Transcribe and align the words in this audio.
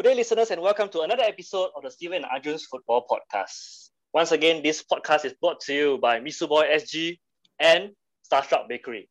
Good 0.00 0.12
day, 0.12 0.14
listeners, 0.14 0.50
and 0.50 0.62
welcome 0.62 0.88
to 0.96 1.02
another 1.02 1.24
episode 1.24 1.68
of 1.76 1.82
the 1.82 1.90
Stephen 1.90 2.24
and 2.24 2.24
Arjun's 2.24 2.64
Football 2.64 3.04
Podcast. 3.04 3.90
Once 4.14 4.32
again, 4.32 4.62
this 4.62 4.82
podcast 4.82 5.26
is 5.26 5.34
brought 5.34 5.60
to 5.68 5.74
you 5.74 5.98
by 5.98 6.18
Misuboy 6.20 6.72
SG 6.72 7.18
and 7.58 7.90
Starstruck 8.24 8.66
Bakery. 8.66 9.10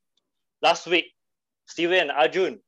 Last 0.64 0.88
week, 0.88 1.06
Stephen 1.68 2.00
and 2.00 2.10
Arjun 2.10 2.60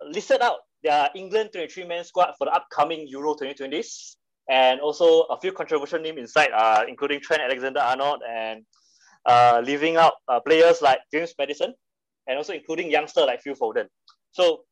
listed 0.00 0.40
out 0.40 0.60
their 0.82 1.10
England 1.14 1.50
23-man 1.54 2.04
squad 2.04 2.32
for 2.38 2.46
the 2.46 2.52
upcoming 2.52 3.06
Euro 3.08 3.34
2020s, 3.34 4.16
and 4.48 4.80
also 4.80 5.24
a 5.24 5.38
few 5.38 5.52
controversial 5.52 6.00
names 6.00 6.20
inside, 6.20 6.48
uh, 6.56 6.86
including 6.88 7.20
Trent 7.20 7.42
Alexander-Arnold 7.42 8.22
and 8.26 8.64
uh, 9.26 9.60
leaving 9.62 9.98
out 9.98 10.14
uh, 10.28 10.40
players 10.40 10.80
like 10.80 11.00
James 11.12 11.34
Maddison, 11.38 11.74
and 12.28 12.38
also 12.38 12.54
including 12.54 12.90
youngster 12.90 13.26
like 13.26 13.42
Phil 13.42 13.54
Foden. 13.54 13.88
So 14.32 14.62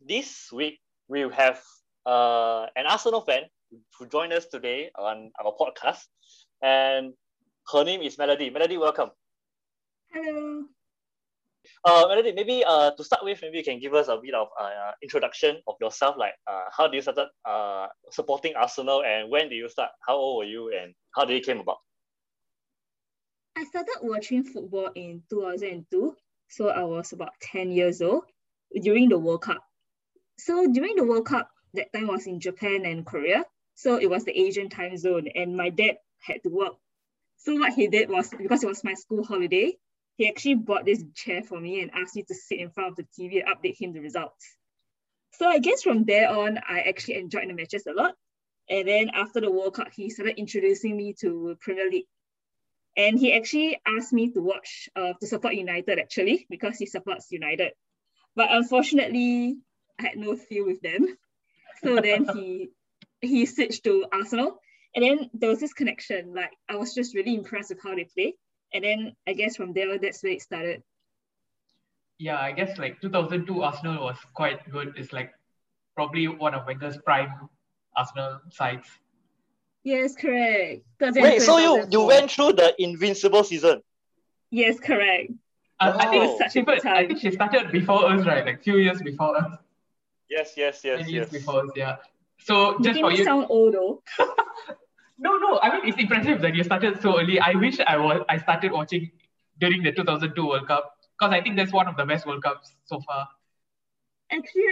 this 0.00 0.52
week, 0.52 0.78
we 1.08 1.22
have 1.32 1.60
uh, 2.08 2.66
an 2.74 2.86
Arsenal 2.86 3.20
fan 3.20 3.42
who 3.98 4.06
joined 4.08 4.32
us 4.32 4.46
today 4.46 4.90
on 4.96 5.30
our 5.44 5.52
podcast. 5.60 6.08
And 6.62 7.12
her 7.72 7.84
name 7.84 8.00
is 8.00 8.16
Melody. 8.16 8.48
Melody, 8.50 8.78
welcome. 8.78 9.10
Hello. 10.10 10.64
Uh, 11.84 12.04
Melody, 12.08 12.32
maybe 12.32 12.64
uh, 12.66 12.90
to 12.92 13.04
start 13.04 13.24
with, 13.24 13.38
maybe 13.42 13.58
you 13.58 13.64
can 13.64 13.78
give 13.78 13.92
us 13.92 14.08
a 14.08 14.16
bit 14.16 14.34
of 14.34 14.48
uh, 14.58 14.92
introduction 15.02 15.58
of 15.68 15.74
yourself. 15.80 16.16
Like, 16.18 16.32
uh, 16.46 16.64
how 16.74 16.88
did 16.88 16.96
you 16.96 17.02
start 17.02 17.18
uh, 17.44 17.86
supporting 18.10 18.54
Arsenal, 18.56 19.02
and 19.04 19.30
when 19.30 19.50
did 19.50 19.56
you 19.56 19.68
start? 19.68 19.90
How 20.06 20.16
old 20.16 20.38
were 20.38 20.50
you, 20.50 20.72
and 20.72 20.94
how 21.14 21.26
did 21.26 21.36
it 21.36 21.44
came 21.44 21.60
about? 21.60 21.76
I 23.56 23.64
started 23.64 23.98
watching 24.02 24.44
football 24.44 24.90
in 24.94 25.22
2002, 25.30 26.16
so 26.48 26.70
I 26.70 26.84
was 26.84 27.12
about 27.12 27.32
10 27.42 27.70
years 27.70 28.00
old 28.00 28.24
during 28.80 29.10
the 29.10 29.18
World 29.18 29.42
Cup. 29.42 29.62
So 30.38 30.66
during 30.72 30.96
the 30.96 31.04
World 31.04 31.26
Cup, 31.26 31.50
that 31.74 31.92
time 31.92 32.06
was 32.06 32.26
in 32.26 32.40
Japan 32.40 32.84
and 32.84 33.04
Korea. 33.04 33.44
So 33.74 33.96
it 33.96 34.10
was 34.10 34.24
the 34.24 34.38
Asian 34.38 34.68
time 34.68 34.96
zone, 34.96 35.28
and 35.34 35.56
my 35.56 35.70
dad 35.70 35.98
had 36.20 36.42
to 36.42 36.48
work. 36.48 36.74
So 37.36 37.54
what 37.54 37.72
he 37.72 37.86
did 37.88 38.08
was 38.10 38.30
because 38.30 38.64
it 38.64 38.66
was 38.66 38.82
my 38.82 38.94
school 38.94 39.24
holiday, 39.24 39.76
he 40.16 40.28
actually 40.28 40.56
bought 40.56 40.84
this 40.84 41.02
chair 41.14 41.42
for 41.42 41.60
me 41.60 41.80
and 41.80 41.92
asked 41.94 42.16
me 42.16 42.24
to 42.24 42.34
sit 42.34 42.58
in 42.58 42.70
front 42.70 42.90
of 42.90 42.96
the 42.96 43.04
TV 43.04 43.40
and 43.40 43.48
update 43.48 43.80
him 43.80 43.92
the 43.92 44.00
results. 44.00 44.44
So 45.34 45.46
I 45.46 45.60
guess 45.60 45.82
from 45.82 46.04
there 46.04 46.28
on, 46.28 46.58
I 46.68 46.80
actually 46.80 47.18
enjoyed 47.18 47.48
the 47.48 47.54
matches 47.54 47.86
a 47.86 47.92
lot. 47.92 48.14
And 48.68 48.88
then 48.88 49.10
after 49.14 49.40
the 49.40 49.50
World 49.50 49.74
Cup, 49.74 49.88
he 49.94 50.10
started 50.10 50.38
introducing 50.38 50.96
me 50.96 51.14
to 51.20 51.56
Premier 51.60 51.88
League. 51.88 52.06
And 52.96 53.16
he 53.16 53.32
actually 53.32 53.80
asked 53.86 54.12
me 54.12 54.32
to 54.32 54.40
watch, 54.40 54.88
uh, 54.96 55.12
to 55.20 55.26
support 55.26 55.54
United 55.54 56.00
actually, 56.00 56.46
because 56.50 56.76
he 56.78 56.86
supports 56.86 57.30
United. 57.30 57.72
But 58.34 58.48
unfortunately, 58.50 59.58
I 60.00 60.02
had 60.02 60.18
no 60.18 60.36
feel 60.36 60.66
with 60.66 60.80
them. 60.80 61.06
So 61.82 62.00
then 62.00 62.26
he 62.34 62.70
he 63.20 63.46
switched 63.46 63.84
to 63.84 64.06
Arsenal. 64.12 64.60
And 64.94 65.04
then 65.04 65.30
there 65.34 65.50
was 65.50 65.60
this 65.60 65.72
connection. 65.72 66.34
Like 66.34 66.52
I 66.68 66.76
was 66.76 66.94
just 66.94 67.14
really 67.14 67.34
impressed 67.34 67.70
with 67.70 67.82
how 67.82 67.94
they 67.94 68.04
play. 68.04 68.34
And 68.72 68.84
then 68.84 69.12
I 69.26 69.32
guess 69.32 69.56
from 69.56 69.72
there, 69.72 69.98
that's 69.98 70.22
where 70.22 70.32
it 70.32 70.42
started. 70.42 70.82
Yeah, 72.18 72.38
I 72.38 72.52
guess 72.52 72.78
like 72.78 73.00
2002 73.00 73.62
Arsenal 73.62 74.04
was 74.04 74.16
quite 74.34 74.68
good. 74.70 74.94
It's 74.96 75.12
like 75.12 75.32
probably 75.94 76.26
one 76.26 76.54
of 76.54 76.66
Wenger's 76.66 76.98
prime 76.98 77.32
Arsenal 77.96 78.40
sides. 78.50 78.88
Yes, 79.84 80.14
correct. 80.16 80.82
Wait, 81.00 81.42
so 81.42 81.58
you 81.58 81.86
you 81.90 82.02
went 82.02 82.30
through 82.30 82.54
the 82.54 82.74
invincible 82.82 83.44
season? 83.44 83.82
Yes, 84.50 84.80
correct. 84.80 85.32
I, 85.80 85.92
I 85.92 86.06
think 86.10 86.38
such 86.38 86.56
a 86.56 86.62
good 86.62 86.84
I 86.84 87.06
think 87.06 87.20
she 87.20 87.30
started 87.30 87.70
before 87.70 88.10
us, 88.10 88.26
right? 88.26 88.44
Like 88.44 88.62
few 88.62 88.78
years 88.78 89.00
before 89.00 89.36
us. 89.36 89.52
Yes, 90.28 90.52
yes, 90.56 90.80
yes, 90.84 91.00
Ten 91.00 91.08
yes. 91.08 91.30
before 91.30 91.64
us, 91.64 91.70
yeah. 91.74 91.96
So 92.38 92.78
just 92.78 93.00
Making 93.00 93.02
for 93.02 93.10
me 93.10 93.18
you, 93.18 93.24
sound 93.24 93.46
old 93.48 93.74
though. 93.74 94.02
no, 95.18 95.36
no. 95.38 95.58
I 95.60 95.72
mean, 95.72 95.88
it's 95.88 95.98
impressive 95.98 96.40
that 96.42 96.54
you 96.54 96.62
started 96.64 97.00
so 97.00 97.18
early. 97.18 97.40
I 97.40 97.54
wish 97.54 97.80
I 97.80 97.96
was. 97.96 98.22
I 98.28 98.38
started 98.38 98.72
watching 98.72 99.10
during 99.58 99.82
the 99.82 99.92
2002 99.92 100.46
World 100.46 100.68
Cup 100.68 100.94
because 101.18 101.32
I 101.32 101.40
think 101.42 101.56
that's 101.56 101.72
one 101.72 101.88
of 101.88 101.96
the 101.96 102.04
best 102.04 102.26
World 102.26 102.42
Cups 102.42 102.74
so 102.84 103.00
far. 103.00 103.28
Actually, 104.30 104.68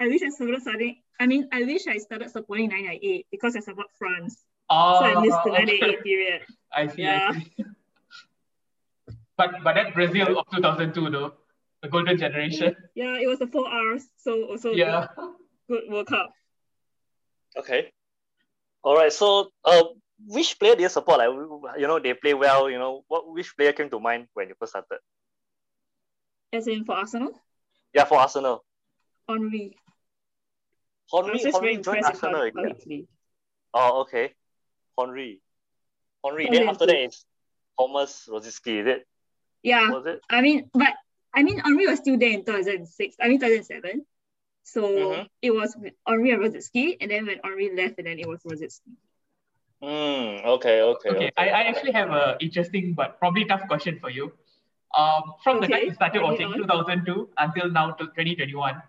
I, 0.00 0.04
I 0.04 0.08
wish 0.08 0.22
I 0.22 0.28
started 0.28 0.62
studying. 0.62 0.96
I 1.20 1.26
mean, 1.26 1.48
I 1.52 1.62
wish 1.62 1.86
I 1.86 1.98
started 1.98 2.30
supporting 2.30 2.68
998 2.68 3.26
because 3.30 3.56
I 3.56 3.60
support 3.60 3.88
France. 3.98 4.42
Oh, 4.70 5.00
so 5.00 5.04
I 5.04 5.14
ah. 5.14 5.20
missed 5.20 5.38
the 5.44 5.50
okay. 5.50 5.64
998 5.64 6.02
period. 6.04 6.42
I 6.72 6.86
see. 6.86 7.02
Yeah. 7.02 7.30
I 7.32 7.40
see. 7.40 7.54
but 9.36 9.50
but 9.62 9.74
that 9.74 9.94
Brazil 9.94 10.38
of 10.38 10.46
2002 10.54 11.10
though, 11.10 11.34
the 11.84 11.90
golden 11.90 12.16
generation. 12.16 12.74
Yeah, 12.94 13.18
it 13.20 13.28
was 13.28 13.38
the 13.38 13.46
four 13.46 13.68
R's. 13.68 14.08
So 14.16 14.44
also 14.48 14.72
Yeah. 14.72 15.06
good, 15.16 15.34
good 15.68 15.92
World 15.92 16.06
Cup. 16.08 16.32
Okay. 17.56 17.92
All 18.82 18.96
right. 18.96 19.12
So, 19.12 19.52
uh, 19.64 19.84
which 20.26 20.58
player 20.58 20.74
do 20.74 20.82
you 20.82 20.88
support? 20.88 21.18
Like, 21.18 21.28
you 21.78 21.86
know, 21.86 22.00
they 22.00 22.14
play 22.14 22.32
well. 22.34 22.70
You 22.70 22.78
know, 22.78 23.04
what 23.08 23.28
which 23.30 23.54
player 23.56 23.72
came 23.72 23.90
to 23.90 24.00
mind 24.00 24.28
when 24.32 24.48
you 24.48 24.54
first 24.58 24.72
started? 24.72 24.98
As 26.52 26.66
in 26.66 26.84
for 26.84 26.94
Arsenal, 26.96 27.32
Yeah, 27.92 28.04
for 28.04 28.18
Arsenal. 28.18 28.64
Henry. 29.28 29.76
I 31.12 31.16
was 31.16 31.42
Henry, 31.42 31.50
very 31.52 31.52
Henry 31.52 31.82
joined 31.82 32.04
Arsenal 32.04 32.34
how, 32.34 32.40
how 32.40 32.64
again. 32.64 32.76
he. 32.86 33.06
Oh, 33.74 34.00
okay. 34.02 34.32
Henry. 34.98 35.40
Henry. 36.24 36.48
Oh, 36.48 36.52
Then 36.52 36.68
after 36.68 36.86
that 36.86 37.12
too. 37.12 37.24
Thomas 37.78 38.28
Rosicky. 38.30 38.80
Is 38.80 38.86
it? 38.86 39.06
Yeah, 39.62 39.90
Was 39.90 40.06
it? 40.06 40.20
I 40.30 40.40
mean, 40.40 40.70
but 40.72 40.94
I 41.34 41.42
mean, 41.42 41.58
Henry 41.58 41.86
was 41.86 41.98
still 41.98 42.18
there 42.18 42.30
in 42.30 42.44
2006. 42.44 43.16
I 43.20 43.28
mean, 43.28 43.38
2007. 43.38 44.04
So 44.62 44.82
Mhm. 44.82 45.28
it 45.42 45.50
was 45.50 45.76
with 45.76 45.92
Henry 46.06 46.30
and 46.30 46.42
Rosicky, 46.42 46.96
and 47.00 47.10
then 47.10 47.26
when 47.26 47.40
Henry 47.44 47.70
left, 47.74 47.98
and 47.98 48.06
then 48.06 48.18
it 48.18 48.26
was 48.26 48.42
Rosicky. 48.44 48.96
Hmm. 49.82 50.46
Okay. 50.54 50.80
Okay. 50.80 51.10
Okay, 51.10 51.30
I, 51.36 51.48
I 51.50 51.62
actually 51.64 51.92
have 51.92 52.10
a 52.10 52.36
interesting 52.40 52.94
but 52.94 53.18
probably 53.18 53.44
tough 53.44 53.66
question 53.68 53.98
for 54.00 54.08
you. 54.08 54.32
Um, 54.96 55.34
from 55.42 55.60
the 55.60 55.66
time 55.68 55.84
you 55.84 55.94
started 55.94 56.20
bring 56.20 56.40
it 56.40 56.46
watching 56.46 56.46
on. 56.46 56.58
2002 56.58 57.28
until 57.36 57.70
now 57.70 57.90
to 57.90 58.04
2021, 58.06 58.82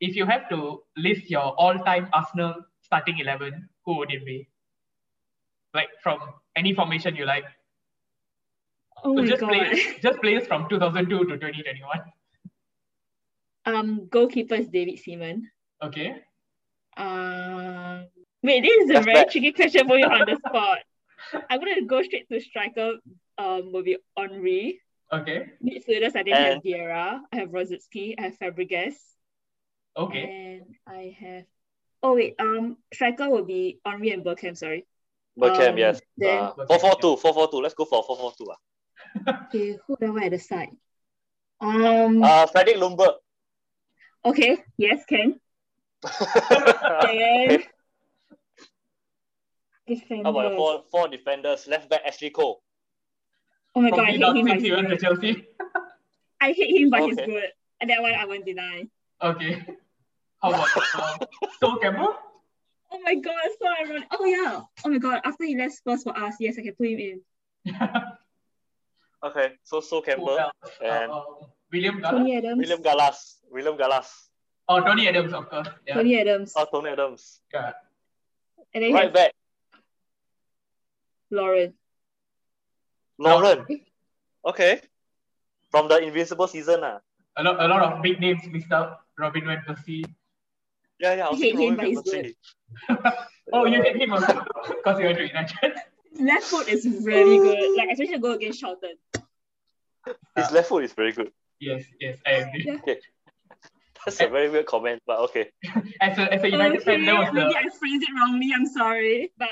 if 0.00 0.16
you 0.16 0.24
have 0.24 0.48
to 0.48 0.82
list 0.96 1.28
your 1.28 1.42
all-time 1.64 2.08
Arsenal 2.12 2.54
starting 2.80 3.18
11, 3.18 3.68
who 3.84 3.96
would 3.98 4.12
it 4.12 4.24
be? 4.24 4.48
Like 5.74 5.90
from 6.02 6.20
any 6.56 6.72
formation 6.74 7.16
you 7.16 7.26
like. 7.26 7.44
Oh 9.04 9.16
So 9.16 9.22
my 9.22 9.28
just 9.28 9.40
god. 9.40 9.48
players, 9.50 9.78
just 10.02 10.20
players 10.20 10.46
from 10.46 10.68
2002 10.68 11.18
to 11.18 11.24
2021. 11.24 12.00
Um, 13.66 14.08
goalkeeper 14.10 14.54
is 14.56 14.68
David 14.68 14.98
Seaman. 14.98 15.50
Okay. 15.82 16.16
Um, 16.96 18.06
wait, 18.42 18.62
this 18.62 18.84
is 18.84 18.90
a 18.90 19.00
very 19.00 19.14
bad. 19.14 19.30
tricky 19.30 19.52
question 19.52 19.86
for 19.86 19.96
you 19.98 20.06
on 20.06 20.20
the 20.26 20.36
spot. 20.48 20.78
I'm 21.48 21.60
gonna 21.60 21.82
go 21.86 22.02
straight 22.02 22.28
to 22.30 22.40
striker. 22.40 22.94
Um, 23.38 23.72
will 23.72 23.82
be 23.82 23.96
Henry. 24.16 24.80
Okay. 25.12 25.46
Midfielders, 25.64 26.14
I 26.16 26.22
didn't 26.22 26.34
have 26.44 26.52
And- 26.54 26.62
Vieira. 26.62 27.20
I 27.32 27.36
have 27.36 27.48
Rosicky. 27.50 28.14
I 28.18 28.22
have 28.22 28.38
Fabregas. 28.38 28.94
Okay. 29.96 30.22
And 30.60 30.74
I 30.86 31.16
have. 31.20 31.44
Oh 32.02 32.14
wait. 32.14 32.34
Um, 32.38 32.76
striker 32.92 33.28
will 33.28 33.44
be 33.44 33.80
Henry 33.84 34.10
and 34.10 34.24
Burkham. 34.24 34.56
Sorry. 34.56 34.86
Bergkamp, 35.38 35.70
Um, 35.70 35.78
yes. 35.78 36.00
then- 36.16 36.38
Uh, 36.42 36.52
442, 36.66 37.16
442. 37.16 37.62
Let's 37.62 37.74
go 37.74 37.84
for 37.84 38.02
442. 38.04 38.52
Okay, 39.46 39.78
who 39.86 39.96
do 40.00 40.18
I 40.18 40.26
at 40.26 40.30
the 40.32 40.38
side? 40.38 40.70
Um. 41.60 42.22
Uh, 42.22 42.46
Fredrik 42.46 42.76
Ljungberg. 42.76 43.14
okay. 44.24 44.58
Yes, 44.78 45.04
can. 45.04 45.40
And 46.02 47.64
defenders. 49.90 50.24
How 50.24 50.30
about 50.30 50.48
your 50.48 50.56
four, 50.56 50.84
four 50.90 51.08
defenders? 51.08 51.66
Left 51.66 51.90
back 51.90 52.02
Ashley 52.06 52.30
Cole. 52.30 52.62
Oh 53.74 53.80
my 53.80 53.90
god, 53.90 54.00
I 54.00 54.04
hate 54.12 54.20
not 54.20 54.36
him. 54.36 54.46
But 54.46 54.52
since 54.52 54.62
he's 54.62 54.70
he 54.70 54.76
went 54.76 54.88
to 54.88 54.96
good. 54.96 55.02
Chelsea. 55.02 55.46
I 56.40 56.52
hate 56.52 56.80
him, 56.80 56.90
but 56.90 57.02
he's 57.02 57.16
good. 57.16 57.50
And 57.80 57.90
that 57.90 58.02
one 58.02 58.14
I 58.14 58.24
won't 58.24 58.46
deny. 58.46 58.86
Okay. 59.22 59.66
How 60.42 60.50
about 60.50 60.68
um, 60.94 61.28
Sol 61.60 61.76
Campbell? 61.76 62.14
Oh 62.92 63.00
my 63.04 63.14
god, 63.14 63.34
so 63.60 63.68
ironic. 63.68 64.08
Oh 64.10 64.24
yeah. 64.24 64.60
Oh 64.84 64.88
my 64.88 64.98
god, 64.98 65.20
after 65.24 65.44
he 65.44 65.56
left 65.56 65.74
Spurs 65.74 66.02
for 66.02 66.16
us, 66.16 66.34
yes, 66.40 66.56
I 66.58 66.62
can 66.62 66.74
put 66.74 66.88
him 66.88 66.98
in. 66.98 67.74
Okay, 69.22 69.52
so 69.62 69.80
so 69.80 70.00
Who 70.00 70.06
Campbell 70.06 70.38
else? 70.38 70.52
and 70.82 71.12
Um, 71.12 71.24
William 71.72 72.00
Gallas? 72.00 72.18
Tony 72.18 72.36
Adams. 72.36 72.58
William 72.58 72.82
Gallas. 72.82 73.18
William 73.50 73.76
Gallas. 73.76 74.08
Oh, 74.68 74.80
Tony 74.80 75.08
Adams, 75.08 75.32
of 75.34 75.48
course. 75.50 75.68
Yeah. 75.86 75.94
Tony 75.94 76.20
Adams, 76.20 76.52
Oh, 76.56 76.64
Tony 76.72 76.90
Adams. 76.90 77.40
yeah. 77.52 77.72
and 78.72 78.84
then 78.84 78.92
Right 78.94 79.04
have 79.04 79.12
back, 79.14 79.32
Lauren. 81.30 81.74
Lauren. 83.18 83.66
Okay. 84.46 84.80
From 85.70 85.88
the 85.88 85.98
Invincible 86.00 86.48
season. 86.48 86.80
ah. 86.82 87.00
A 87.36 87.42
lot, 87.42 87.60
a 87.60 87.68
lot 87.68 87.82
of 87.82 88.02
big 88.02 88.20
names 88.20 88.40
missed 88.50 88.72
out. 88.72 89.00
Robin 89.18 89.44
Van 89.44 89.62
Persie. 89.68 90.04
Yeah, 90.98 91.14
yeah. 91.14 91.24
I 91.24 91.28
I 91.28 91.30
was 91.30 91.40
hate 91.40 91.54
him, 91.54 91.76
Robin 91.76 91.76
but 91.76 91.86
he's 91.86 92.00
Van 92.00 92.22
good. 92.22 92.34
Persie. 92.88 93.26
Oh, 93.52 93.64
you 93.66 93.82
hate 93.82 93.96
him 93.96 94.12
also 94.12 94.44
because 94.68 95.00
you're 95.00 95.12
to 95.12 95.26
United. 95.26 95.74
His 96.10 96.20
left 96.20 96.44
foot 96.44 96.68
is 96.68 96.86
really 97.02 97.38
good, 97.38 97.76
like 97.76 97.88
especially 97.92 98.14
the 98.14 98.20
goal 98.20 98.32
against 98.32 98.60
Charlton. 98.60 98.94
His 100.36 100.50
left 100.50 100.68
foot 100.68 100.84
is 100.84 100.92
very 100.92 101.12
good. 101.12 101.30
yes, 101.60 101.84
yes, 102.00 102.18
I 102.26 102.30
agree. 102.30 102.80
Yeah. 102.86 102.94
That's 104.04 104.20
a 104.20 104.28
very 104.28 104.48
weird 104.48 104.66
comment, 104.66 105.02
but 105.06 105.18
okay. 105.28 105.50
As 106.00 106.16
a 106.18 106.32
as 106.32 106.42
a 106.42 106.50
United 106.50 106.82
fan, 106.82 107.04
that 107.04 107.18
was 107.18 107.28
maybe 107.34 107.52
the 107.52 107.58
I 107.58 107.68
phrased 107.68 108.02
it 108.02 108.08
wrongly. 108.16 108.50
I'm 108.54 108.66
sorry, 108.66 109.32
but 109.36 109.50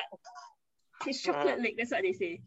his 1.04 1.20
chocolate 1.20 1.60
leg. 1.60 1.74
That's 1.76 1.90
what 1.90 2.02
they 2.02 2.12
say. 2.12 2.40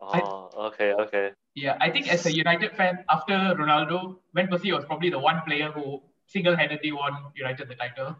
Oh, 0.00 0.50
okay, 0.72 0.92
okay. 0.92 1.30
yeah. 1.54 1.76
I 1.80 1.90
think 1.90 2.12
as 2.12 2.26
a 2.26 2.32
United 2.34 2.76
fan, 2.76 3.04
after 3.08 3.32
Ronaldo, 3.32 4.16
Van 4.34 4.46
Persie 4.48 4.72
was 4.74 4.84
probably 4.84 5.10
the 5.10 5.18
one 5.18 5.40
player 5.46 5.70
who 5.70 6.02
single-handedly 6.26 6.92
won 6.92 7.32
United 7.34 7.68
the 7.68 7.74
title. 7.74 8.16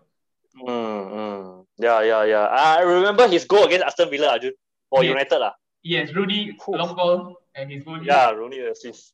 Mm, 0.56 1.11
mm. 1.12 1.67
Yeah, 1.77 2.00
yeah, 2.00 2.25
yeah. 2.25 2.47
I 2.47 2.81
remember 2.81 3.29
his 3.29 3.44
goal 3.44 3.65
against 3.65 3.85
Aston 3.85 4.09
Villa, 4.09 4.29
Arjun, 4.29 4.53
for 4.91 5.03
Yeah. 5.05 5.11
United. 5.11 5.38
lah. 5.38 5.53
Yes, 5.83 6.12
Rudy 6.15 6.50
Oof. 6.50 6.69
long 6.69 6.94
ball 6.97 7.37
and 7.55 7.71
his 7.71 7.85
goal. 7.85 8.03
Yeah, 8.03 8.31
Rooney 8.31 8.61
assist. 8.61 9.12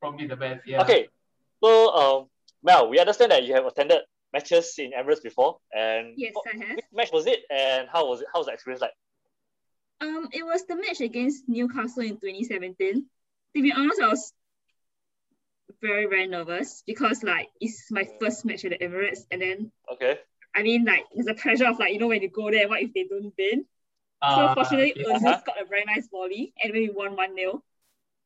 probably 0.00 0.26
the 0.26 0.34
best. 0.36 0.66
Yeah. 0.66 0.82
Okay, 0.82 1.06
so 1.62 1.94
um, 1.94 2.18
Mel, 2.62 2.88
we 2.90 2.98
understand 2.98 3.30
that 3.30 3.44
you 3.44 3.54
have 3.54 3.66
attended 3.66 4.02
matches 4.32 4.74
in 4.78 4.90
Emirates 4.90 5.22
before, 5.22 5.58
and 5.72 6.14
Yes, 6.18 6.34
what- 6.34 6.46
I 6.52 6.58
have. 6.58 6.76
which 6.76 6.90
match 6.92 7.12
was 7.12 7.26
it, 7.26 7.40
and 7.50 7.86
how 7.88 8.08
was 8.08 8.20
it? 8.20 8.26
How 8.32 8.40
was 8.40 8.46
the 8.46 8.52
experience 8.52 8.82
like? 8.82 8.94
Um, 10.00 10.26
it 10.32 10.42
was 10.42 10.66
the 10.66 10.74
match 10.74 11.00
against 11.00 11.46
Newcastle 11.48 12.02
in 12.02 12.18
2017. 12.18 13.06
To 13.54 13.62
be 13.62 13.70
honest, 13.70 14.00
I 14.02 14.08
was 14.08 14.32
very 15.80 16.06
very 16.06 16.26
nervous 16.26 16.82
because 16.86 17.22
like 17.22 17.48
it's 17.60 17.90
my 17.90 18.04
first 18.20 18.44
match 18.44 18.64
at 18.64 18.70
the 18.74 18.78
Emirates, 18.84 19.26
and 19.30 19.40
then 19.42 19.70
Okay. 19.92 20.18
I 20.54 20.62
mean 20.62 20.84
like 20.84 21.04
there's 21.14 21.26
a 21.30 21.34
pressure 21.34 21.66
of 21.70 21.78
like 21.78 21.92
you 21.92 21.98
know 21.98 22.08
when 22.08 22.22
you 22.22 22.28
go 22.30 22.50
there, 22.50 22.68
what 22.68 22.82
if 22.82 22.92
they 22.92 23.04
don't 23.04 23.32
win? 23.38 23.66
So 24.22 24.46
Uh, 24.46 24.54
fortunately, 24.54 24.94
yeah. 24.96 25.14
Ozil 25.16 25.44
got 25.44 25.60
a 25.60 25.64
very 25.64 25.84
nice 25.84 26.08
volley, 26.08 26.52
and 26.62 26.72
we 26.72 26.90
won 26.90 27.16
one 27.16 27.34
0 27.34 27.62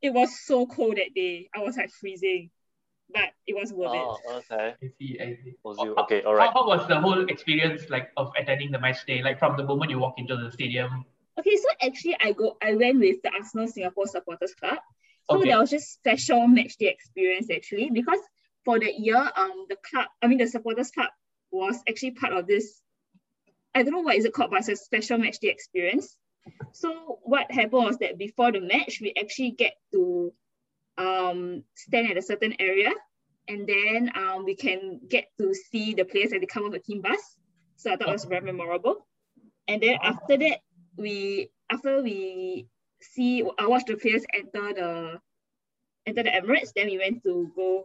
It 0.02 0.10
was 0.12 0.38
so 0.44 0.66
cold 0.66 0.96
that 0.98 1.14
day. 1.14 1.48
I 1.54 1.60
was 1.60 1.76
like 1.76 1.90
freezing, 1.90 2.50
but 3.12 3.32
it 3.46 3.54
was 3.56 3.72
worth 3.72 3.94
it. 3.94 4.00
Oh, 4.00 4.20
okay. 4.36 4.74
I 4.82 4.88
see, 4.98 5.18
I 5.20 5.38
see. 5.42 5.54
Was 5.64 5.78
you 5.82 5.94
okay? 5.96 6.22
All 6.22 6.36
How, 6.36 6.52
how 6.52 6.66
was 6.66 6.86
the 6.86 7.00
whole 7.00 7.28
experience 7.28 7.88
like 7.88 8.10
of 8.16 8.30
attending 8.38 8.70
the 8.70 8.78
match 8.78 9.06
day? 9.06 9.22
Like 9.22 9.38
from 9.38 9.56
the 9.56 9.64
moment 9.64 9.90
you 9.90 9.98
walk 9.98 10.18
into 10.18 10.36
the 10.36 10.52
stadium. 10.52 11.04
Okay, 11.38 11.56
so 11.56 11.68
actually 11.82 12.16
I 12.20 12.32
go 12.32 12.56
I 12.62 12.74
went 12.74 12.98
with 12.98 13.22
the 13.22 13.30
Arsenal 13.32 13.68
Singapore 13.68 14.06
Supporters 14.06 14.54
Club. 14.54 14.78
So 15.24 15.38
Okay. 15.38 15.48
there 15.50 15.58
was 15.58 15.70
just 15.70 15.92
special 15.92 16.46
match 16.46 16.76
day 16.76 16.88
experience 16.88 17.48
actually 17.50 17.90
because 17.90 18.20
for 18.64 18.78
that 18.78 18.98
year, 18.98 19.16
um 19.16 19.66
the 19.68 19.76
club, 19.88 20.08
I 20.22 20.26
mean 20.26 20.38
the 20.38 20.46
supporters 20.46 20.90
club 20.90 21.10
was 21.50 21.80
actually 21.88 22.12
part 22.12 22.32
of 22.32 22.46
this. 22.46 22.82
I 23.76 23.82
don't 23.82 23.92
know 23.92 24.00
what 24.00 24.16
is 24.16 24.24
it 24.24 24.32
called, 24.32 24.50
but 24.50 24.60
it's 24.60 24.68
a 24.68 24.76
special 24.76 25.18
match 25.18 25.38
day 25.38 25.48
experience. 25.48 26.16
So 26.72 27.18
what 27.24 27.50
happened 27.50 27.84
was 27.84 27.98
that 27.98 28.16
before 28.16 28.50
the 28.50 28.60
match, 28.60 29.00
we 29.02 29.12
actually 29.20 29.50
get 29.50 29.74
to 29.92 30.32
um 30.96 31.62
stand 31.74 32.10
at 32.10 32.16
a 32.16 32.22
certain 32.22 32.54
area 32.58 32.90
and 33.48 33.66
then 33.66 34.10
um 34.16 34.46
we 34.46 34.54
can 34.56 34.98
get 35.10 35.26
to 35.38 35.52
see 35.52 35.92
the 35.92 36.06
players 36.06 36.32
as 36.32 36.40
they 36.40 36.46
come 36.46 36.64
off 36.64 36.72
the 36.72 36.78
team 36.78 37.02
bus. 37.02 37.36
So 37.76 37.92
I 37.92 37.96
thought 37.96 38.08
it 38.08 38.12
was 38.12 38.24
very 38.24 38.40
memorable. 38.40 39.06
And 39.68 39.82
then 39.82 39.98
after 40.02 40.38
that, 40.38 40.60
we 40.96 41.50
after 41.68 42.02
we 42.02 42.68
see 43.02 43.44
I 43.58 43.66
watched 43.66 43.88
the 43.88 43.96
players 43.96 44.24
enter 44.32 44.72
the 44.72 45.20
enter 46.06 46.22
the 46.22 46.30
Emirates, 46.30 46.72
then 46.74 46.86
we 46.86 46.96
went 46.96 47.22
to 47.24 47.52
go 47.54 47.84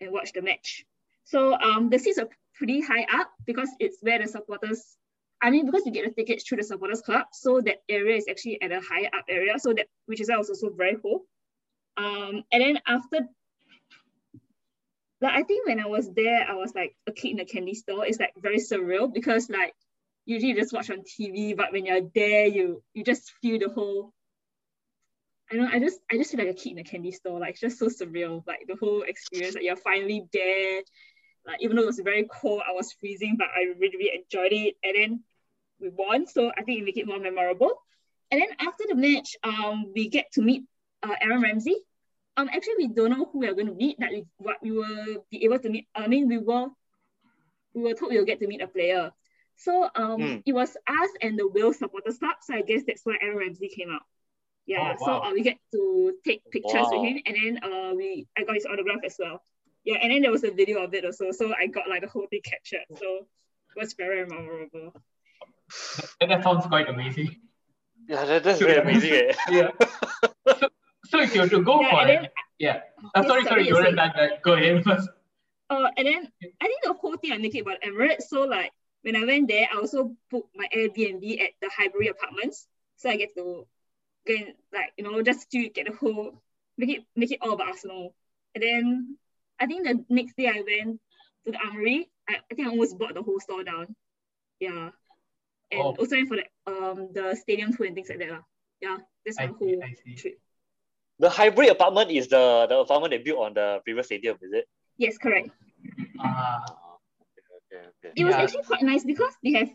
and 0.00 0.12
watch 0.12 0.32
the 0.32 0.40
match. 0.40 0.86
So 1.24 1.60
um 1.60 1.90
the 1.90 1.98
seats 1.98 2.18
are 2.18 2.30
pretty 2.60 2.82
high 2.82 3.06
up 3.10 3.30
because 3.46 3.70
it's 3.80 3.96
where 4.02 4.18
the 4.18 4.28
supporters 4.28 4.98
I 5.42 5.48
mean 5.48 5.64
because 5.64 5.86
you 5.86 5.92
get 5.92 6.04
the 6.04 6.12
tickets 6.12 6.44
through 6.46 6.58
the 6.58 6.64
supporters 6.64 7.00
club, 7.00 7.24
so 7.32 7.62
that 7.62 7.78
area 7.88 8.16
is 8.16 8.26
actually 8.28 8.60
at 8.60 8.70
a 8.70 8.82
higher 8.82 9.08
up 9.16 9.24
area, 9.30 9.58
so 9.58 9.72
that 9.72 9.86
which 10.04 10.20
is 10.20 10.28
also 10.28 10.52
so 10.52 10.68
very 10.68 10.96
cool. 11.00 11.24
Um 11.96 12.44
and 12.52 12.62
then 12.62 12.78
after 12.86 13.20
like 15.22 15.34
I 15.34 15.42
think 15.42 15.66
when 15.66 15.80
I 15.80 15.86
was 15.86 16.12
there, 16.12 16.46
I 16.46 16.52
was 16.54 16.74
like 16.74 16.94
a 17.06 17.12
kid 17.12 17.30
in 17.30 17.40
a 17.40 17.46
candy 17.46 17.74
store. 17.74 18.04
It's 18.04 18.20
like 18.20 18.34
very 18.36 18.58
surreal 18.58 19.12
because 19.12 19.48
like 19.48 19.74
usually 20.26 20.50
you 20.50 20.60
just 20.60 20.74
watch 20.74 20.90
on 20.90 20.98
TV, 20.98 21.56
but 21.56 21.72
when 21.72 21.86
you're 21.86 22.10
there, 22.14 22.46
you 22.46 22.82
you 22.92 23.02
just 23.04 23.32
feel 23.40 23.58
the 23.58 23.70
whole. 23.70 24.12
I 25.50 25.56
know. 25.56 25.68
I 25.72 25.78
just 25.78 26.00
I 26.12 26.18
just 26.18 26.30
feel 26.30 26.44
like 26.44 26.54
a 26.54 26.60
kid 26.62 26.72
in 26.72 26.78
a 26.78 26.84
candy 26.84 27.12
store. 27.12 27.40
Like 27.40 27.52
it's 27.52 27.60
just 27.60 27.78
so 27.78 27.86
surreal. 27.86 28.46
Like 28.46 28.66
the 28.68 28.76
whole 28.76 29.02
experience. 29.02 29.54
Like 29.54 29.64
you're 29.64 29.76
finally 29.76 30.26
there. 30.34 30.82
Like 31.50 31.62
even 31.62 31.76
though 31.76 31.82
it 31.82 31.86
was 31.94 32.00
very 32.00 32.24
cold, 32.30 32.62
I 32.68 32.72
was 32.72 32.92
freezing, 33.00 33.36
but 33.38 33.48
I 33.54 33.62
really, 33.78 33.96
really 33.98 34.22
enjoyed 34.24 34.52
it. 34.52 34.76
And 34.84 34.94
then 34.96 35.24
we 35.80 35.90
won, 35.90 36.26
so 36.26 36.52
I 36.56 36.62
think 36.62 36.80
it 36.80 36.84
make 36.84 36.96
it 36.96 37.06
more 37.06 37.18
memorable. 37.18 37.72
And 38.30 38.40
then 38.40 38.48
after 38.60 38.84
the 38.88 38.94
match, 38.94 39.36
um, 39.42 39.92
we 39.94 40.08
get 40.08 40.32
to 40.34 40.42
meet 40.42 40.64
uh, 41.02 41.14
Aaron 41.20 41.42
Ramsey. 41.42 41.76
Um, 42.36 42.48
actually, 42.52 42.76
we 42.78 42.88
don't 42.88 43.10
know 43.10 43.28
who 43.32 43.40
we 43.40 43.48
are 43.48 43.54
going 43.54 43.66
to 43.66 43.74
meet. 43.74 43.98
That 44.00 44.10
we, 44.12 44.24
what 44.38 44.58
we 44.62 44.70
will 44.72 45.26
be 45.30 45.44
able 45.44 45.58
to 45.58 45.68
meet. 45.68 45.88
I 45.94 46.06
mean, 46.08 46.28
we 46.28 46.38
were 46.38 46.68
we 47.74 47.82
were 47.82 47.94
told 47.94 48.12
we 48.12 48.18
will 48.18 48.24
get 48.26 48.40
to 48.40 48.46
meet 48.46 48.62
a 48.62 48.68
player. 48.68 49.12
So 49.56 49.90
um, 49.94 50.20
Mm. 50.20 50.42
it 50.46 50.52
was 50.52 50.76
us 50.88 51.10
and 51.20 51.38
the 51.38 51.48
Wales 51.48 51.78
supporters 51.78 52.18
club. 52.18 52.36
So 52.42 52.54
I 52.54 52.62
guess 52.62 52.82
that's 52.86 53.04
why 53.04 53.16
Aaron 53.20 53.38
Ramsey 53.38 53.68
came 53.68 53.90
out. 53.90 54.02
Yeah. 54.66 54.94
Oh, 55.00 55.04
So 55.04 55.12
uh, 55.22 55.32
we 55.32 55.42
get 55.42 55.58
to 55.72 56.14
take 56.24 56.42
pictures 56.50 56.86
Wow. 56.86 56.90
with 56.92 57.02
him, 57.10 57.22
and 57.26 57.36
then 57.36 57.64
uh, 57.64 57.94
we 57.94 58.26
I 58.38 58.44
got 58.44 58.54
his 58.54 58.66
autograph 58.66 59.02
as 59.04 59.16
well. 59.18 59.42
Yeah, 59.84 59.96
and 60.02 60.12
then 60.12 60.22
there 60.22 60.30
was 60.30 60.44
a 60.44 60.50
video 60.50 60.82
of 60.84 60.92
it 60.94 61.04
also. 61.04 61.30
So 61.32 61.52
I 61.54 61.66
got 61.66 61.88
like 61.88 62.02
the 62.02 62.08
whole 62.08 62.26
thing 62.28 62.40
captured. 62.44 62.84
So 62.98 63.26
it 63.76 63.80
was 63.80 63.94
very 63.94 64.26
memorable. 64.26 64.92
That, 66.20 66.28
that 66.28 66.42
sounds 66.44 66.66
quite 66.66 66.88
amazing. 66.88 67.36
Yeah, 68.08 68.24
that, 68.24 68.44
that's 68.44 68.58
very 68.60 68.78
amazing. 68.78 69.12
eh. 69.12 69.32
Yeah. 69.50 69.70
so, 70.46 70.68
so 71.06 71.20
if 71.20 71.34
you 71.34 71.42
were 71.42 71.48
to 71.48 71.62
go 71.62 71.80
Yeah, 71.80 71.90
for 71.90 72.00
and 72.02 72.10
it, 72.10 72.20
then- 72.22 72.30
yeah. 72.58 72.80
Oh, 73.04 73.10
Yes, 73.16 73.26
sorry, 73.26 73.42
sorry, 73.44 73.44
sorry, 73.44 73.62
you 73.62 73.68
you 73.68 73.74
weren't 73.74 73.98
say. 73.98 74.12
that. 74.28 74.42
Go 74.42 74.52
ahead 74.54 74.84
first. 74.84 75.08
Uh, 75.70 75.88
and 75.96 76.06
then 76.06 76.28
I 76.60 76.66
think 76.66 76.82
the 76.84 76.92
whole 76.92 77.16
thing 77.16 77.32
I 77.32 77.38
make 77.38 77.54
it 77.54 77.60
about 77.60 77.80
Emirates. 77.82 78.24
So 78.28 78.42
like 78.42 78.72
when 79.02 79.16
I 79.16 79.24
went 79.24 79.48
there, 79.48 79.66
I 79.72 79.78
also 79.78 80.14
booked 80.30 80.54
my 80.54 80.66
Airbnb 80.76 81.40
at 81.40 81.50
the 81.62 81.70
Highbury 81.74 82.08
Apartments. 82.08 82.66
So 82.96 83.08
I 83.08 83.16
get 83.16 83.34
to 83.36 83.66
get 84.26 84.56
like 84.74 84.92
you 84.98 85.04
know 85.04 85.22
just 85.22 85.50
to 85.52 85.68
get 85.70 85.86
the 85.86 85.94
whole 85.96 86.42
make 86.76 86.90
it 86.90 87.04
make 87.16 87.30
it 87.32 87.38
all 87.40 87.52
about 87.52 87.68
Arsenal. 87.68 88.14
And 88.54 88.62
then 88.64 89.16
I 89.60 89.66
think 89.66 89.86
the 89.86 90.04
next 90.08 90.36
day 90.36 90.48
I 90.48 90.62
went 90.66 91.00
to 91.44 91.52
the 91.52 91.58
Armory. 91.58 92.08
I, 92.28 92.36
I 92.50 92.54
think 92.54 92.66
I 92.68 92.70
almost 92.70 92.98
bought 92.98 93.14
the 93.14 93.22
whole 93.22 93.40
store 93.40 93.64
down. 93.64 93.94
Yeah. 94.58 94.90
And 95.70 95.80
Oh. 95.82 95.94
also 95.98 96.16
went 96.16 96.28
for 96.28 96.36
the 96.38 96.46
um 96.66 97.12
the 97.12 97.36
stadium 97.36 97.72
tour 97.72 97.86
and 97.86 97.94
things 97.94 98.08
like 98.08 98.18
that. 98.18 98.30
lah. 98.30 98.42
Yeah, 98.80 98.98
that's 99.24 99.38
my 99.38 99.44
I 99.44 99.46
see, 99.48 99.54
whole 99.54 99.82
I 99.84 99.92
see. 99.94 100.14
trip. 100.16 100.38
The 101.20 101.28
Highbury 101.30 101.68
apartment 101.68 102.10
is 102.10 102.28
the 102.28 102.66
the 102.68 102.78
apartment 102.80 103.12
they 103.12 103.18
built 103.22 103.38
on 103.38 103.54
the 103.54 103.80
previous 103.84 104.06
stadium, 104.06 104.36
is 104.40 104.52
it? 104.52 104.66
Yes, 104.98 105.18
correct. 105.18 105.50
Ah, 106.18 106.64
Okay, 107.70 107.86
okay. 107.86 108.10
it 108.16 108.24
was 108.24 108.34
Yeah. 108.34 108.42
actually 108.42 108.64
quite 108.66 108.82
nice 108.82 109.04
because 109.04 109.34
they 109.44 109.52
have 109.52 109.70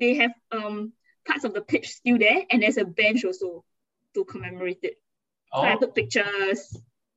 they 0.00 0.14
have 0.18 0.32
um 0.50 0.92
parts 1.24 1.44
of 1.44 1.54
the 1.54 1.62
pitch 1.62 1.88
still 2.02 2.18
there 2.18 2.42
and 2.50 2.62
there's 2.62 2.76
a 2.78 2.84
bench 2.84 3.24
also 3.24 3.62
to 4.14 4.24
commemorate 4.24 4.82
it. 4.82 4.96
Oh. 5.52 5.62
So 5.62 5.66
I 5.68 5.74
oh, 5.74 5.78
took 5.78 5.94
pictures, 5.94 6.74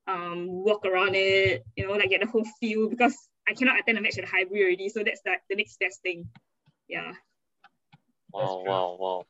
um, 0.09 0.47
walk 0.49 0.85
around 0.85 1.15
it, 1.15 1.63
you 1.75 1.87
know, 1.87 1.93
like 1.93 2.09
get 2.09 2.21
the 2.21 2.27
whole 2.27 2.45
feel 2.59 2.89
because 2.89 3.15
I 3.47 3.53
cannot 3.53 3.79
attend 3.79 3.97
a 3.97 4.01
match 4.01 4.17
at 4.17 4.25
the 4.25 4.31
Highbury 4.31 4.63
already. 4.63 4.89
So 4.89 5.03
that's 5.03 5.21
like 5.25 5.41
the 5.49 5.55
next 5.55 5.79
best 5.79 6.01
thing. 6.01 6.27
Yeah. 6.87 7.13
Wow, 8.33 8.63
wow, 8.65 8.97
wow. 8.99 9.25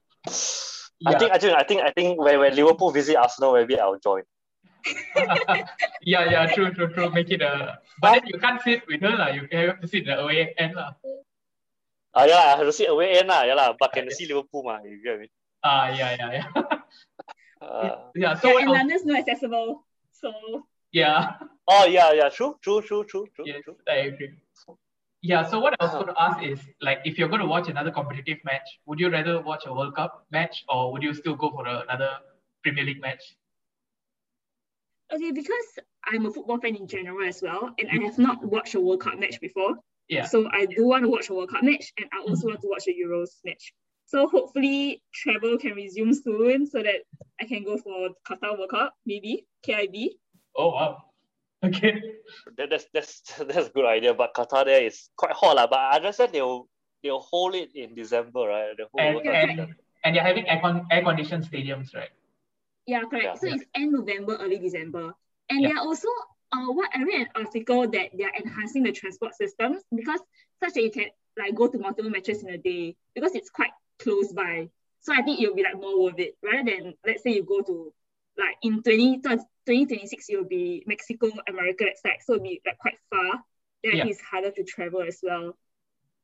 Yeah. 0.99 1.11
I 1.11 1.19
think, 1.19 1.31
I 1.31 1.37
think, 1.37 1.53
I 1.55 1.63
think, 1.63 1.81
I 1.81 1.91
think 1.91 2.21
when, 2.21 2.39
when 2.39 2.55
Liverpool 2.55 2.91
visit 2.91 3.15
Arsenal, 3.15 3.53
maybe 3.53 3.79
I'll 3.79 3.99
join. 3.99 4.23
yeah, 6.03 6.29
yeah, 6.29 6.45
true, 6.53 6.73
true, 6.73 6.91
true. 6.91 7.09
Make 7.09 7.31
it 7.31 7.41
a. 7.41 7.79
But 8.01 8.19
then 8.19 8.21
you 8.27 8.39
can't 8.39 8.61
sit 8.61 8.83
with 8.87 9.01
her, 9.01 9.15
lah. 9.15 9.27
You 9.27 9.47
have 9.51 9.79
to 9.79 9.87
sit 9.87 10.05
the 10.05 10.19
away 10.19 10.53
end, 10.57 10.75
lah. 10.75 10.91
Ah, 12.15 12.25
yeah, 12.25 12.55
I 12.55 12.57
have 12.57 12.67
to 12.67 12.73
see 12.73 12.87
away 12.87 13.19
end, 13.19 13.27
lah, 13.27 13.43
yeah, 13.43 13.55
lah, 13.55 13.75
but 13.79 13.93
can 13.93 14.11
see 14.11 14.27
Liverpool, 14.27 14.63
ma, 14.63 14.79
you 14.83 14.99
get 15.03 15.19
me? 15.19 15.27
Ah, 15.63 15.87
yeah, 15.91 16.15
yeah, 16.19 16.31
yeah. 16.31 16.47
Uh, 17.61 18.11
yeah. 18.15 18.35
So 18.35 18.47
yeah, 18.47 18.53
what 18.53 18.63
and? 18.63 18.71
London's 18.71 19.05
not 19.05 19.19
accessible. 19.19 19.85
So 20.11 20.31
Yeah. 20.91 21.33
oh, 21.67 21.85
yeah, 21.85 22.13
yeah, 22.13 22.29
true, 22.29 22.55
true, 22.61 22.81
true, 22.81 23.05
true, 23.05 23.27
true, 23.35 23.45
Yes, 23.45 23.63
true. 23.63 23.75
I 23.87 23.95
agree. 24.11 24.31
Yeah, 25.21 25.45
so 25.45 25.59
what 25.59 25.75
I 25.79 25.83
was 25.83 25.93
uh-huh. 25.93 26.03
going 26.03 26.15
to 26.15 26.21
ask 26.21 26.41
is 26.41 26.59
like 26.81 26.99
if 27.03 27.17
you're 27.17 27.27
going 27.27 27.41
to 27.41 27.47
watch 27.47 27.67
another 27.67 27.91
competitive 27.91 28.37
match, 28.45 28.67
would 28.85 28.99
you 28.99 29.09
rather 29.09 29.41
watch 29.41 29.63
a 29.65 29.73
World 29.73 29.95
Cup 29.95 30.25
match 30.31 30.63
or 30.69 30.93
would 30.93 31.03
you 31.03 31.13
still 31.13 31.35
go 31.35 31.49
for 31.51 31.67
another 31.67 32.11
Premier 32.63 32.85
League 32.85 33.01
match? 33.01 33.21
okay, 35.13 35.31
because 35.31 35.79
I'm 36.05 36.25
a 36.25 36.31
football 36.31 36.59
fan 36.59 36.75
in 36.75 36.87
general 36.87 37.27
as 37.27 37.41
well, 37.41 37.73
and 37.77 37.89
I 37.89 38.03
have 38.05 38.17
not 38.17 38.43
watched 38.43 38.75
a 38.75 38.79
World 38.79 39.01
Cup 39.01 39.19
match 39.19 39.39
before. 39.39 39.75
Yeah. 40.07 40.25
So 40.25 40.49
I 40.51 40.65
do 40.65 40.85
want 40.85 41.03
to 41.03 41.09
watch 41.09 41.29
a 41.29 41.33
World 41.33 41.51
Cup 41.51 41.63
match, 41.63 41.93
and 41.97 42.07
I 42.13 42.21
also 42.27 42.47
want 42.47 42.61
to 42.61 42.67
watch 42.67 42.87
a 42.87 42.91
Euros 42.91 43.29
match. 43.45 43.73
So 44.05 44.27
hopefully 44.27 45.03
travel 45.13 45.57
can 45.57 45.73
resume 45.73 46.13
soon, 46.13 46.65
so 46.65 46.81
that 46.81 47.01
I 47.41 47.45
can 47.45 47.63
go 47.63 47.77
for 47.77 48.09
Qatar 48.27 48.57
World 48.57 48.71
Cup, 48.71 48.93
maybe 49.05 49.45
KIB. 49.67 50.09
Oh 50.55 50.69
wow. 50.71 51.03
Okay. 51.63 52.01
That, 52.57 52.69
that's 52.69 52.85
that's 52.93 53.21
that's 53.37 53.67
a 53.67 53.71
good 53.71 53.85
idea. 53.85 54.13
But 54.13 54.33
Qatar 54.33 54.65
there 54.65 54.83
is 54.83 55.09
quite 55.17 55.33
hot, 55.33 55.55
lah. 55.55 55.67
But 55.67 55.79
I 55.79 55.95
understand 55.97 56.31
they'll 56.33 56.67
they'll 57.03 57.19
hold 57.19 57.55
it 57.55 57.69
in 57.75 57.95
December, 57.95 58.47
right? 58.47 58.75
The 58.77 58.85
whole 58.91 59.01
And, 59.01 59.15
World 59.15 59.25
Cup 59.25 59.33
Yeah. 59.33 59.43
in 59.43 59.49
and, 59.49 59.57
December. 59.57 59.75
and 60.03 60.15
you're 60.15 60.23
having 60.23 60.47
air, 60.49 60.59
con- 60.61 60.85
air 60.91 61.01
conditioned 61.03 61.43
stadiums, 61.45 61.95
right? 61.95 62.09
Yeah, 62.85 63.03
correct. 63.09 63.25
Yeah. 63.25 63.35
So 63.35 63.47
it's 63.55 63.63
end 63.75 63.91
November, 63.93 64.37
early 64.39 64.57
December. 64.57 65.13
And 65.49 65.61
Yeah. 65.61 65.69
they're 65.69 65.79
also 65.79 66.07
uh 66.51 66.71
what 66.73 66.89
I 66.95 67.03
read 67.03 67.21
an 67.21 67.27
article 67.35 67.87
that 67.87 68.09
they're 68.17 68.33
enhancing 68.35 68.83
the 68.83 68.91
transport 68.91 69.35
systems 69.35 69.83
because 69.95 70.19
such 70.59 70.73
that 70.73 70.83
you 70.83 70.91
can 70.91 71.07
like 71.37 71.55
go 71.55 71.67
to 71.67 71.77
multiple 71.77 72.09
matches 72.11 72.43
in 72.43 72.49
a 72.49 72.57
day 72.57 72.95
because 73.15 73.35
it's 73.35 73.49
quite 73.49 73.71
close 73.99 74.31
by. 74.33 74.69
So 75.01 75.13
I 75.13 75.21
think 75.21 75.39
it'll 75.41 75.55
be 75.55 75.63
like 75.63 75.79
more 75.79 76.03
worth 76.03 76.19
it 76.19 76.35
rather 76.43 76.63
than 76.69 76.93
let's 77.05 77.23
say 77.23 77.31
you 77.35 77.43
go 77.43 77.61
to 77.61 77.93
like 78.37 78.55
in 78.63 78.81
20, 78.81 79.21
2026 79.69 80.29
it'll 80.29 80.45
be 80.45 80.83
Mexico, 80.87 81.29
America, 81.47 81.85
that 81.85 81.97
side. 81.99 82.19
So 82.25 82.33
it'll 82.33 82.43
be 82.43 82.61
like 82.65 82.77
quite 82.79 82.97
far. 83.09 83.41
Then 83.83 83.93
Yeah. 83.97 84.05
it's 84.05 84.21
harder 84.21 84.51
to 84.51 84.63
travel 84.63 85.01
as 85.01 85.19
well. 85.21 85.57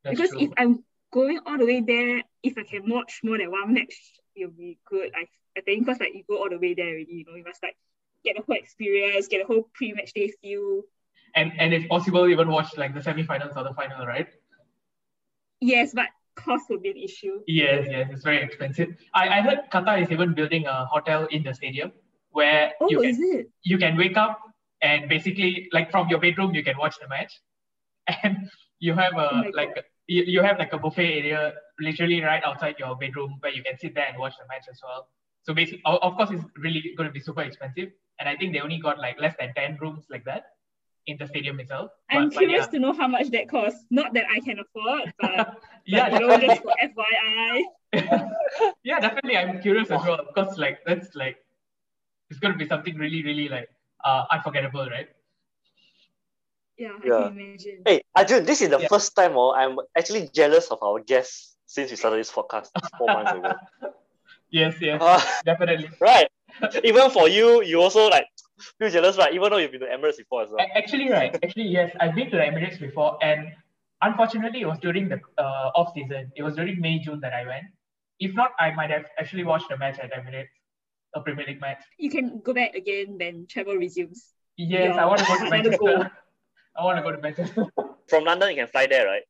That's 0.03 0.17
because 0.17 0.31
true. 0.31 0.41
if 0.41 0.51
I'm 0.57 0.83
going 1.13 1.39
all 1.45 1.57
the 1.57 1.65
way 1.65 1.81
there, 1.81 2.23
if 2.43 2.57
I 2.57 2.63
can 2.63 2.89
watch 2.89 3.21
more 3.23 3.37
than 3.37 3.51
one 3.51 3.73
match, 3.73 3.95
it'll 4.35 4.51
be 4.51 4.79
good. 4.89 5.11
I, 5.15 5.27
I 5.57 5.61
think 5.61 5.85
because 5.85 5.99
like 5.99 6.13
you 6.15 6.23
go 6.27 6.37
all 6.37 6.49
the 6.49 6.57
way 6.59 6.73
there 6.73 6.87
already, 6.87 7.13
you 7.13 7.25
know, 7.27 7.35
you 7.35 7.43
must 7.43 7.61
like 7.63 7.77
get 8.23 8.35
the 8.35 8.43
whole 8.45 8.57
experience, 8.57 9.27
get 9.27 9.47
the 9.47 9.53
whole 9.53 9.69
pre-match 9.73 10.13
day 10.13 10.31
feel. 10.41 10.81
and 11.35 11.51
and 11.59 11.73
if 11.73 11.87
possible, 11.87 12.27
even 12.27 12.47
watch 12.49 12.77
like 12.77 12.93
the 12.93 13.01
semi-finals 13.01 13.53
or 13.55 13.63
the 13.63 13.73
final, 13.73 14.05
right? 14.05 14.27
Yes, 15.61 15.93
but 15.93 16.07
cost 16.35 16.69
will 16.69 16.79
be 16.79 16.91
an 16.91 16.97
issue. 16.97 17.39
Yes, 17.47 17.87
yes, 17.89 18.09
it's 18.11 18.23
very 18.23 18.41
expensive. 18.43 18.95
I, 19.13 19.29
I 19.29 19.41
heard 19.41 19.59
Qatar 19.71 20.01
is 20.01 20.11
even 20.11 20.33
building 20.33 20.65
a 20.65 20.85
hotel 20.85 21.27
in 21.31 21.43
the 21.43 21.53
stadium 21.53 21.91
where 22.37 22.63
Oh, 22.81 22.87
you 22.91 22.99
can 23.01 23.45
you 23.71 23.77
can 23.83 23.93
wake 24.03 24.17
up 24.25 24.39
and 24.89 25.09
basically 25.15 25.51
like 25.77 25.89
from 25.93 26.09
your 26.13 26.19
bedroom 26.25 26.53
you 26.57 26.63
can 26.69 26.77
watch 26.83 26.95
the 27.01 27.07
match, 27.15 27.33
and 28.23 28.49
you 28.85 28.93
have 29.01 29.13
a 29.25 29.29
Oh 29.35 29.51
like 29.59 29.73
you, 30.13 30.23
you 30.33 30.41
have 30.47 30.57
like 30.63 30.73
a 30.73 30.79
buffet 30.85 31.11
area 31.19 31.53
literally 31.87 32.21
right 32.29 32.43
outside 32.49 32.75
your 32.83 32.95
bedroom 33.03 33.31
where 33.41 33.53
you 33.57 33.63
can 33.67 33.77
sit 33.83 33.95
there 33.95 34.07
and 34.09 34.17
watch 34.23 34.35
the 34.39 34.45
match 34.53 34.65
as 34.73 34.79
well. 34.87 35.07
So 35.45 35.53
basically, 35.53 35.81
of 35.85 36.11
course, 36.17 36.31
it's 36.35 36.43
really 36.65 36.81
going 36.97 37.07
to 37.11 37.13
be 37.13 37.23
super 37.29 37.41
expensive, 37.41 37.89
and 38.19 38.27
I 38.27 38.35
think 38.35 38.53
they 38.53 38.61
only 38.67 38.79
got 38.87 38.99
like 39.05 39.19
less 39.25 39.35
than 39.39 39.53
ten 39.59 39.77
rooms 39.81 40.05
like 40.13 40.25
that 40.25 40.43
in 41.07 41.17
the 41.19 41.27
stadium 41.27 41.59
itself. 41.63 41.91
I'm 42.09 42.29
But- 42.29 42.33
but 42.33 42.39
curious 42.39 42.65
yeah. 42.65 42.71
to 42.73 42.79
know 42.79 42.93
how 43.01 43.07
much 43.15 43.27
that 43.35 43.47
costs. 43.55 43.85
Not 43.99 44.13
that 44.15 44.25
I 44.35 44.39
can 44.47 44.57
afford, 44.65 45.13
but, 45.21 45.61
yeah, 45.85 46.09
but 46.09 46.21
you 46.21 46.27
know, 46.27 46.37
just 46.47 46.61
for 46.63 46.73
FYI. 46.91 47.63
yeah, 48.83 48.99
definitely. 48.99 49.37
I'm 49.37 49.61
curious 49.61 49.89
as 49.91 50.01
well 50.03 50.21
because 50.27 50.57
like 50.57 50.79
that's 50.85 51.13
like 51.23 51.37
it's 52.29 52.39
gonna 52.39 52.57
be 52.57 52.67
something 52.67 52.95
really, 52.97 53.23
really 53.23 53.49
like 53.49 53.69
uh 54.03 54.25
unforgettable, 54.31 54.87
right? 54.89 55.07
Yeah, 56.77 56.91
I 57.01 57.07
Yeah. 57.07 57.29
can 57.29 57.39
imagine. 57.39 57.81
Hey, 57.85 58.01
Arjun, 58.15 58.45
this 58.45 58.61
is 58.61 58.69
the 58.69 58.79
Yeah. 58.79 58.87
first 58.87 59.15
time 59.15 59.37
oh, 59.37 59.53
I'm 59.53 59.77
actually 59.97 60.29
jealous 60.33 60.67
of 60.71 60.81
our 60.83 60.99
guests 60.99 61.55
since 61.65 61.89
we 61.91 61.97
started 61.97 62.17
this 62.19 62.31
podcast 62.31 62.69
four 62.97 63.09
months 63.11 63.31
ago. 63.31 63.51
yes, 64.51 64.75
yes, 64.81 65.01
Uh, 65.01 65.21
definitely. 65.43 65.89
right. 66.01 66.27
Even 66.83 67.09
for 67.11 67.27
you, 67.27 67.63
you 67.63 67.81
also 67.81 68.07
like 68.09 68.25
feel 68.79 68.89
jealous, 68.89 69.17
right? 69.17 69.33
Even 69.33 69.49
though 69.49 69.57
you've 69.57 69.71
been 69.71 69.81
to 69.81 69.87
Emirates 69.87 70.17
before 70.17 70.43
as 70.43 70.49
well. 70.51 70.65
Actually, 70.75 71.09
right. 71.11 71.35
Actually, 71.43 71.67
yes, 71.67 71.91
I've 71.99 72.15
been 72.15 72.29
to 72.31 72.37
the 72.37 72.43
Emirates 72.43 72.79
before, 72.79 73.17
and 73.21 73.47
unfortunately, 74.01 74.61
it 74.61 74.65
was 74.65 74.79
during 74.79 75.09
the 75.09 75.19
uh, 75.37 75.71
off 75.75 75.93
season. 75.93 76.31
It 76.35 76.43
was 76.43 76.55
during 76.55 76.79
May, 76.79 76.99
June 76.99 77.19
that 77.21 77.33
I 77.33 77.45
went. 77.45 77.65
If 78.19 78.33
not, 78.33 78.51
I 78.59 78.71
might 78.73 78.89
have 78.89 79.05
actually 79.19 79.43
watched 79.43 79.69
a 79.71 79.77
match 79.77 79.99
at 79.99 80.11
Emirates, 80.13 80.47
a 81.15 81.21
Premier 81.21 81.45
League 81.47 81.61
match. 81.61 81.81
You 81.97 82.09
can 82.09 82.41
go 82.43 82.53
back 82.53 82.75
again 82.75 83.17
when 83.17 83.47
travel 83.47 83.75
resumes. 83.75 84.33
Yes, 84.57 84.93
Yeah, 84.95 85.01
I 85.03 85.05
want 85.05 85.19
to 85.19 85.25
go 85.25 85.37
to 85.39 85.45
I. 85.47 85.49
Manchester. 85.49 86.11
I 86.77 86.83
want 86.83 86.97
to 86.99 87.03
go 87.03 87.11
to 87.15 87.21
Manchester. 87.21 87.65
From 88.09 88.23
London, 88.25 88.49
you 88.49 88.55
can 88.57 88.67
fly 88.67 88.85
there, 88.87 89.05
right? 89.07 89.23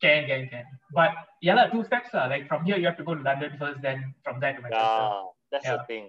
can, 0.00 0.26
can, 0.26 0.48
can. 0.48 0.64
But 0.94 1.10
yeah, 1.42 1.54
lah, 1.54 1.66
two 1.66 1.84
steps. 1.84 2.10
lah. 2.14 2.26
Like 2.26 2.48
from 2.48 2.64
here, 2.64 2.76
you 2.76 2.86
have 2.86 2.96
to 2.98 3.04
go 3.04 3.14
to 3.14 3.22
London 3.22 3.54
first, 3.58 3.82
then 3.82 4.14
from 4.24 4.40
there 4.40 4.54
to 4.54 4.62
Manchester. 4.62 4.82
Yeah, 4.82 5.22
that's 5.52 5.64
the 5.66 5.78
Yeah. 5.78 5.86
thing. 5.86 6.06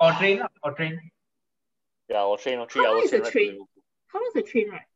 Or 0.00 0.12
train, 0.20 0.40
lah, 0.40 0.48
or 0.62 0.72
train. 0.76 1.00
Yeah, 2.10 2.24
or 2.28 2.36
train 2.36 2.58
or 2.58 2.66
three 2.68 2.84
How 2.84 2.92
long 2.92 3.00
hours 3.00 3.12
is 3.12 3.12
the 3.12 3.16
train 3.16 3.24
right 3.24 3.32
to 3.32 3.38
train? 3.38 3.52
Liverpool. 3.56 3.82
How 4.12 4.18
long 4.20 4.28
is 4.28 4.36
the 4.40 4.46
train 4.50 4.66
ride? 4.70 4.88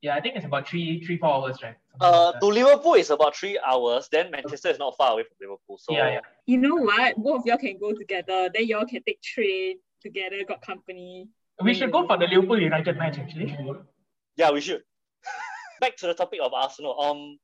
Yeah, 0.00 0.14
I 0.14 0.20
think 0.20 0.36
it's 0.36 0.44
about 0.44 0.68
three, 0.68 1.04
three, 1.04 1.18
four 1.18 1.34
hours, 1.34 1.58
right? 1.62 1.74
Something 1.90 2.08
Uh, 2.08 2.30
like 2.32 2.40
to 2.40 2.46
Liverpool 2.46 2.94
is 2.94 3.10
about 3.10 3.34
three 3.36 3.58
hours. 3.58 4.08
Then 4.10 4.30
Manchester 4.30 4.68
is 4.68 4.78
not 4.78 4.96
far 4.96 5.12
away 5.12 5.24
from 5.24 5.36
Liverpool. 5.40 5.78
So 5.78 5.92
Yeah, 5.92 6.10
yeah. 6.10 6.20
You 6.46 6.58
know 6.58 6.76
what? 6.76 7.16
Both 7.16 7.40
of 7.40 7.46
y'all 7.46 7.58
can 7.58 7.78
go 7.78 7.92
together. 7.92 8.48
Then 8.54 8.66
y'all 8.66 8.86
can 8.86 9.02
take 9.02 9.20
train 9.20 9.78
together, 10.00 10.36
got 10.46 10.62
company. 10.62 11.28
We 11.60 11.74
should 11.74 11.90
go 11.90 12.06
for 12.06 12.16
the 12.16 12.26
Liverpool 12.28 12.60
United 12.60 12.96
match 12.96 13.18
actually. 13.18 13.56
Yeah, 14.36 14.52
we 14.52 14.60
should. 14.60 14.82
Back 15.80 15.96
to 15.96 16.06
the 16.06 16.14
topic 16.14 16.38
of 16.40 16.52
Arsenal. 16.52 17.00
Um, 17.00 17.38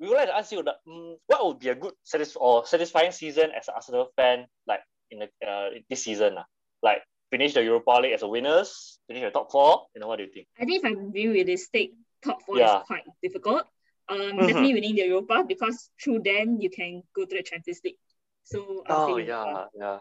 we 0.00 0.08
would 0.08 0.16
like 0.16 0.28
to 0.28 0.36
ask 0.36 0.50
you 0.50 0.62
that 0.64 0.76
um, 0.88 1.16
what 1.26 1.46
would 1.46 1.58
be 1.60 1.68
a 1.68 1.74
good 1.76 1.92
satis- 2.02 2.36
or 2.36 2.66
satisfying 2.66 3.12
season 3.12 3.50
as 3.56 3.68
an 3.68 3.74
Arsenal 3.76 4.08
fan, 4.16 4.46
like 4.66 4.80
in 5.12 5.20
the 5.20 5.46
uh, 5.46 5.68
this 5.88 6.02
season, 6.02 6.38
uh? 6.38 6.44
like 6.82 7.02
finish 7.30 7.54
the 7.54 7.62
Europa 7.62 7.90
League 8.02 8.12
as 8.12 8.22
a 8.22 8.28
winners, 8.28 8.98
finish 9.06 9.22
the 9.22 9.30
top 9.30 9.50
four. 9.50 9.86
You 9.94 10.00
know, 10.00 10.08
what 10.08 10.16
do 10.18 10.24
you 10.24 10.30
think? 10.30 10.46
I 10.58 10.64
think 10.64 10.78
if 10.78 10.84
I'm 10.84 11.10
being 11.10 11.30
realistic, 11.32 11.92
top 12.22 12.42
four 12.42 12.58
Yeah. 12.58 12.80
is 12.80 12.86
quite 12.86 13.04
difficult. 13.22 13.64
Um, 14.08 14.18
Mhm. 14.18 14.46
definitely 14.48 14.74
winning 14.74 14.94
the 14.96 15.06
Europa 15.06 15.44
because 15.46 15.90
through 16.02 16.20
then 16.20 16.60
you 16.60 16.68
can 16.68 17.02
go 17.14 17.24
to 17.24 17.34
the 17.36 17.42
Champions 17.42 17.80
League. 17.84 17.98
So 18.42 18.82
I'll 18.86 19.06
Oh 19.12 19.16
say 19.18 19.24
yeah, 19.26 19.44
Europa. 19.44 19.70
yeah, 19.78 19.98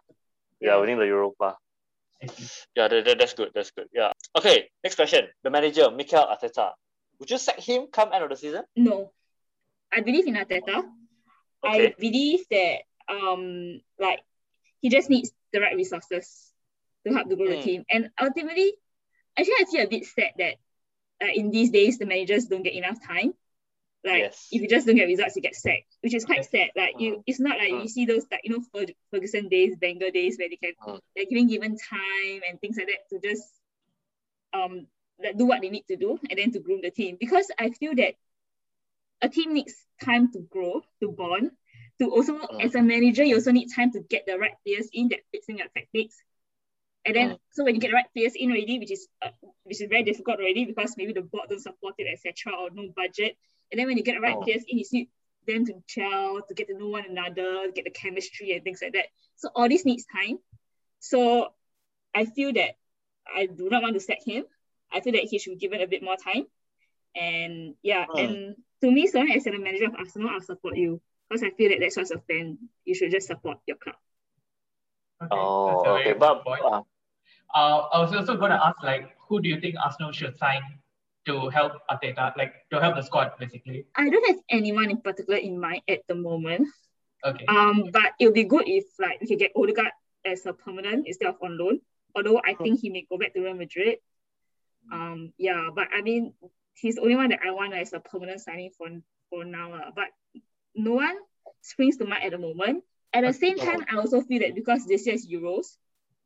yeah, 0.60 0.76
winning 0.78 0.98
the 0.98 1.06
Europa. 1.06 1.58
Yeah, 2.76 2.88
that, 2.90 3.06
that- 3.06 3.20
that's 3.20 3.34
good. 3.34 3.52
That's 3.54 3.72
good. 3.72 3.88
Yeah. 3.94 4.12
Okay, 4.36 4.70
next 4.84 4.96
question. 4.96 5.30
The 5.44 5.50
manager, 5.50 5.92
Mikel 5.92 6.26
Arteta. 6.26 6.74
Would 7.20 7.30
you 7.30 7.38
sack 7.38 7.60
him 7.60 7.88
come 7.88 8.12
end 8.12 8.24
of 8.24 8.30
the 8.30 8.36
season? 8.36 8.64
No, 8.76 9.12
I 9.92 10.02
believe 10.02 10.26
in 10.28 10.34
Arteta. 10.36 10.84
Okay. 11.64 11.88
I 11.88 11.96
believe 12.00 12.46
that 12.50 12.82
um 13.08 13.82
like 14.00 14.22
he 14.82 14.90
just 14.90 15.10
needs 15.10 15.32
the 15.52 15.60
right 15.62 15.76
resources 15.76 16.49
to 17.10 17.16
help 17.16 17.30
to 17.30 17.36
grow 17.36 17.50
the 17.50 17.58
Mm. 17.58 17.64
team. 17.64 17.86
And 17.92 18.10
ultimately, 18.22 18.74
actually 19.38 19.56
I 19.62 19.66
feel 19.66 19.84
a 19.86 19.88
bit 19.88 20.06
sad 20.06 20.32
that 20.38 20.56
uh, 21.24 21.32
in 21.34 21.52
these 21.52 21.72
days 21.72 21.98
the 21.98 22.06
managers 22.06 22.46
don't 22.46 22.64
get 22.64 22.74
enough 22.74 23.00
time. 23.06 23.34
Like 24.04 24.20
Yes. 24.20 24.48
if 24.52 24.62
you 24.62 24.70
just 24.70 24.88
don't 24.88 24.96
get 24.96 25.06
results, 25.08 25.36
you 25.36 25.42
get 25.42 25.56
sacked, 25.56 25.96
which 26.02 26.14
is 26.14 26.26
quite 26.26 26.40
Yes. 26.40 26.52
sad. 26.52 26.70
Like 26.76 26.96
you, 27.00 27.24
it's 27.28 27.40
not 27.40 27.58
like 27.58 27.72
Mm. 27.72 27.84
you 27.84 27.90
see 27.90 28.06
those 28.06 28.26
like 28.32 28.42
you 28.44 28.52
know 28.58 28.64
Fer- 28.74 28.94
Ferguson 29.12 29.50
days, 29.50 29.76
Wenger 29.82 30.12
days 30.12 30.38
where 30.38 30.50
they 30.50 30.56
can 30.56 30.74
Mm. 30.88 31.00
they're 31.16 31.26
giving 31.26 31.48
given 31.48 31.78
time 31.78 32.42
and 32.48 32.62
things 32.62 32.78
like 32.78 32.88
that 32.88 33.10
to 33.10 33.20
just 33.28 33.44
um 34.54 34.88
like, 35.24 35.38
do 35.38 35.46
what 35.46 35.62
they 35.62 35.70
need 35.70 35.86
to 35.88 35.98
do 35.98 36.18
and 36.30 36.40
then 36.40 36.52
to 36.54 36.60
groom 36.60 36.80
the 36.82 36.92
team. 36.92 37.18
Because 37.20 37.52
I 37.60 37.72
feel 37.72 37.94
that 37.96 38.16
a 39.22 39.30
team 39.30 39.54
needs 39.54 39.76
time 40.02 40.32
to 40.32 40.40
grow, 40.40 40.82
to 41.02 41.12
bond, 41.12 41.52
to 42.00 42.10
also 42.10 42.40
Mm. 42.40 42.64
as 42.64 42.76
a 42.76 42.82
manager, 42.82 43.24
you 43.24 43.36
also 43.36 43.52
need 43.52 43.68
time 43.76 43.92
to 43.92 44.00
get 44.00 44.26
the 44.26 44.40
right 44.40 44.56
players 44.66 44.90
in 44.94 45.10
that 45.10 45.20
fits 45.32 45.50
in 45.50 45.58
your 45.58 45.68
tactics. 45.76 46.24
And 47.06 47.16
then, 47.16 47.30
Mm. 47.32 47.40
so 47.52 47.64
when 47.64 47.76
you 47.76 47.82
get 47.82 47.90
the 47.90 47.96
right 47.96 48.14
players 48.14 48.34
in 48.36 48.52
already, 48.52 48.78
which 48.80 48.92
is 48.92 49.08
uh, 49.22 49.32
which 49.64 49.82
is 49.82 49.88
very 49.90 50.04
difficult 50.04 50.40
already 50.40 50.66
because 50.66 50.96
maybe 50.98 51.14
the 51.14 51.22
board 51.22 51.50
don't 51.50 51.60
support 51.62 51.96
it, 51.98 52.08
etc., 52.12 52.54
or 52.60 52.70
no 52.72 52.90
budget. 52.96 53.38
And 53.72 53.80
then 53.80 53.88
when 53.88 53.98
you 53.98 54.04
get 54.04 54.16
the 54.16 54.22
right 54.22 54.36
Oh. 54.38 54.44
players 54.44 54.64
in, 54.68 54.80
you 54.80 54.86
need 54.92 55.10
them 55.48 55.66
to 55.66 55.74
gel, 55.88 56.42
to 56.48 56.54
get 56.54 56.68
to 56.68 56.78
know 56.78 56.90
one 56.90 57.06
another, 57.06 57.72
get 57.72 57.86
the 57.86 57.92
chemistry 57.92 58.52
and 58.54 58.64
things 58.64 58.82
like 58.82 58.94
that. 58.94 59.06
So 59.38 59.50
all 59.56 59.70
this 59.70 59.86
needs 59.86 60.06
time. 60.06 60.40
So 61.00 61.54
I 62.14 62.26
feel 62.26 62.52
that 62.54 62.76
I 63.26 63.46
do 63.46 63.70
not 63.70 63.82
want 63.82 63.94
to 63.94 64.00
sack 64.02 64.20
him. 64.26 64.46
I 64.92 65.00
feel 65.02 65.14
that 65.14 65.24
he 65.24 65.40
should 65.40 65.52
be 65.52 65.58
given 65.68 65.82
a 65.82 65.88
bit 65.88 66.04
more 66.04 66.18
time. 66.18 66.46
And 67.16 67.76
yeah, 67.82 68.06
Hmm. 68.06 68.18
and 68.20 68.56
to 68.82 68.92
me, 68.92 69.08
so 69.08 69.22
as 69.22 69.48
a 69.48 69.52
manager 69.58 69.86
of 69.86 69.96
Arsenal, 69.96 70.30
I'll 70.30 70.42
support 70.42 70.78
you 70.78 71.02
because 71.30 71.44
I 71.44 71.52
feel 71.52 71.70
that 71.70 71.80
that's 71.80 71.98
what's 71.98 72.12
a 72.12 72.20
fan. 72.20 72.58
You 72.86 72.94
should 72.96 73.12
just 73.12 73.28
support 73.28 73.60
your 73.68 73.78
club. 73.78 73.96
Okay, 75.22 75.30
Oh, 75.36 75.68
that's 75.68 75.82
a 75.82 75.94
very 75.94 76.10
okay. 76.12 76.20
But 76.20 76.44
point. 76.44 76.62
uh, 76.64 76.84
Uh, 77.50 77.90
I 77.92 77.98
was 78.06 78.14
also 78.14 78.38
going 78.38 78.52
to 78.54 78.62
ask, 78.62 78.78
like, 78.86 79.18
who 79.26 79.42
do 79.42 79.50
you 79.50 79.58
think 79.60 79.74
Arsenal 79.84 80.12
should 80.14 80.38
sign 80.38 80.62
to 81.26 81.50
help 81.50 81.82
Arteta, 81.90 82.38
like, 82.38 82.54
to 82.70 82.78
help 82.80 82.94
the 82.94 83.02
squad, 83.02 83.34
basically? 83.42 83.90
I 83.98 84.06
don't 84.08 84.22
have 84.30 84.38
anyone 84.54 84.90
in 84.94 85.02
particular 85.02 85.42
in 85.42 85.58
mind 85.60 85.82
at 85.90 86.06
the 86.08 86.14
moment. 86.14 86.70
Okay. 87.26 87.46
Um, 87.50 87.90
but 87.92 88.14
it 88.22 88.30
would 88.30 88.38
be 88.38 88.46
good 88.46 88.70
if 88.70 88.86
like 89.02 89.20
we 89.20 89.28
can 89.28 89.38
get 89.42 89.52
Odegaard 89.58 89.92
as 90.24 90.46
a 90.46 90.54
permanent 90.54 91.04
instead 91.10 91.28
of 91.28 91.36
on 91.42 91.58
loan. 91.58 91.82
Although 92.16 92.40
I 92.46 92.54
think 92.54 92.80
he 92.80 92.90
may 92.94 93.06
go 93.10 93.18
back 93.18 93.34
to 93.34 93.42
Real 93.42 93.56
Madrid. 93.58 93.98
Um, 94.94 95.34
yeah, 95.38 95.70
but 95.74 95.90
I 95.92 96.02
mean 96.02 96.34
he's 96.80 96.96
the 96.96 97.02
only 97.02 97.18
one 97.18 97.30
that 97.36 97.42
I 97.46 97.52
want 97.52 97.74
as 97.74 97.92
a 97.92 98.00
permanent 98.00 98.40
signing 98.40 98.72
for 98.78 98.88
for 99.30 99.44
now. 99.44 99.72
lah. 99.76 99.92
But 99.92 100.14
no 100.76 100.94
one 101.02 101.18
springs 101.60 101.98
to 101.98 102.06
mind 102.06 102.24
at 102.24 102.32
the 102.32 102.38
moment. 102.40 102.86
At 103.14 103.24
the 103.24 103.34
same 103.34 103.58
time, 103.58 103.86
I 103.92 103.98
also 103.98 104.22
feel 104.22 104.40
that 104.42 104.56
because 104.56 104.86
this 104.86 105.06
year 105.06 105.16
is 105.16 105.28
Euros, 105.28 105.78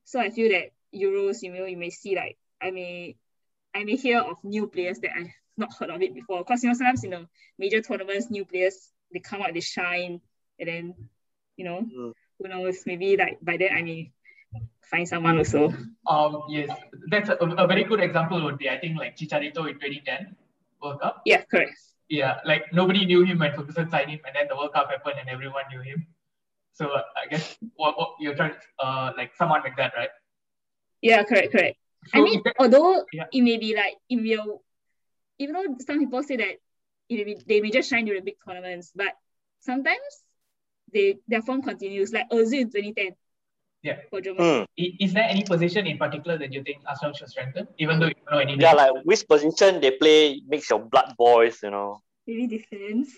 so 0.03 0.19
I 0.19 0.29
feel 0.29 0.49
that 0.51 0.71
Euros, 0.93 1.41
you 1.41 1.53
know, 1.53 1.65
you 1.65 1.77
may 1.77 1.89
see 1.89 2.15
like 2.15 2.37
I 2.61 2.71
may 2.71 3.15
I 3.73 3.83
may 3.83 3.95
hear 3.95 4.19
of 4.19 4.37
new 4.43 4.67
players 4.67 4.99
that 4.99 5.11
I've 5.17 5.31
not 5.57 5.73
heard 5.73 5.89
of 5.89 6.01
it 6.01 6.13
before. 6.13 6.39
Because 6.39 6.63
you 6.63 6.69
know, 6.69 6.75
sometimes 6.75 7.03
you 7.03 7.09
know, 7.09 7.25
major 7.57 7.81
tournaments, 7.81 8.29
new 8.29 8.45
players, 8.45 8.89
they 9.13 9.19
come 9.19 9.41
out, 9.41 9.53
they 9.53 9.61
shine, 9.61 10.19
and 10.59 10.67
then, 10.67 10.93
you 11.57 11.65
know, 11.65 11.81
Mm. 11.81 12.13
who 12.39 12.47
knows, 12.47 12.83
maybe 12.85 13.15
like 13.15 13.39
by 13.41 13.57
then 13.57 13.71
I 13.71 13.81
may 13.81 14.11
find 14.81 15.07
someone 15.07 15.37
also. 15.37 15.73
Um, 16.07 16.43
yes, 16.49 16.69
that's 17.09 17.29
a, 17.29 17.35
a 17.35 17.65
very 17.67 17.85
good 17.85 18.01
example 18.01 18.43
would 18.43 18.57
be 18.57 18.69
I 18.69 18.77
think 18.77 18.99
like 18.99 19.15
Chicharito 19.15 19.69
in 19.69 19.79
2010 19.79 20.35
World 20.81 20.99
Cup. 20.99 21.21
Yeah, 21.25 21.43
correct. 21.43 21.79
Yeah, 22.09 22.39
like 22.45 22.73
nobody 22.73 23.05
knew 23.05 23.23
him 23.23 23.39
when 23.39 23.53
Ferguson 23.53 23.89
signed 23.89 24.11
him, 24.11 24.19
and 24.27 24.35
then 24.35 24.47
the 24.49 24.55
World 24.57 24.73
Cup 24.73 24.89
happened 24.91 25.15
and 25.19 25.29
everyone 25.29 25.63
knew 25.71 25.81
him. 25.81 26.05
So 26.73 26.89
uh, 26.89 27.01
I 27.15 27.27
guess 27.29 27.55
what, 27.75 27.97
what 27.97 28.15
you're 28.19 28.35
trying, 28.35 28.53
uh, 28.79 29.11
like 29.15 29.35
someone 29.35 29.61
like 29.61 29.77
that, 29.77 29.93
right? 29.95 30.09
Yeah, 31.01 31.23
correct, 31.23 31.51
correct. 31.51 31.77
I 32.13 32.21
mean, 32.21 32.41
that- 32.43 32.55
although 32.59 33.05
Yeah. 33.13 33.25
it 33.31 33.41
may 33.41 33.57
be 33.57 33.75
like 33.75 33.95
it 34.09 34.17
will, 34.17 34.63
even 35.39 35.53
though 35.53 35.75
some 35.85 35.99
people 35.99 36.23
say 36.23 36.35
that 36.37 36.55
it 37.09 37.15
may 37.15 37.23
be, 37.23 37.37
they 37.47 37.61
may 37.61 37.69
just 37.69 37.89
shine 37.89 38.05
during 38.05 38.23
big 38.25 38.35
tournaments, 38.45 38.91
but 38.95 39.13
sometimes 39.59 40.01
they 40.91 41.17
their 41.27 41.41
form 41.41 41.61
continues. 41.61 42.11
Like 42.11 42.29
Ozil 42.31 42.61
in 42.61 42.71
2010. 42.71 43.15
Yeah. 43.83 43.99
For 44.09 44.21
Germany. 44.21 44.59
Hmm. 44.59 44.63
i- 44.79 44.95
is 44.99 45.13
there 45.13 45.27
any 45.27 45.43
position 45.43 45.85
in 45.85 45.97
particular 45.97 46.37
that 46.37 46.53
you 46.53 46.63
think 46.63 46.81
Arsenal 46.87 47.13
should 47.13 47.29
strengthen, 47.29 47.67
even 47.77 47.99
though 47.99 48.07
you 48.07 48.15
don't 48.25 48.31
know 48.31 48.39
any? 48.39 48.55
Yeah, 48.57 48.73
like 48.73 48.91
which 49.03 49.27
position 49.27 49.79
they 49.81 49.91
play 49.91 50.41
makes 50.47 50.69
your 50.69 50.79
blood 50.79 51.13
boils, 51.17 51.61
you 51.61 51.69
know. 51.69 52.01
Maybe 52.25 52.47
defense. 52.47 53.13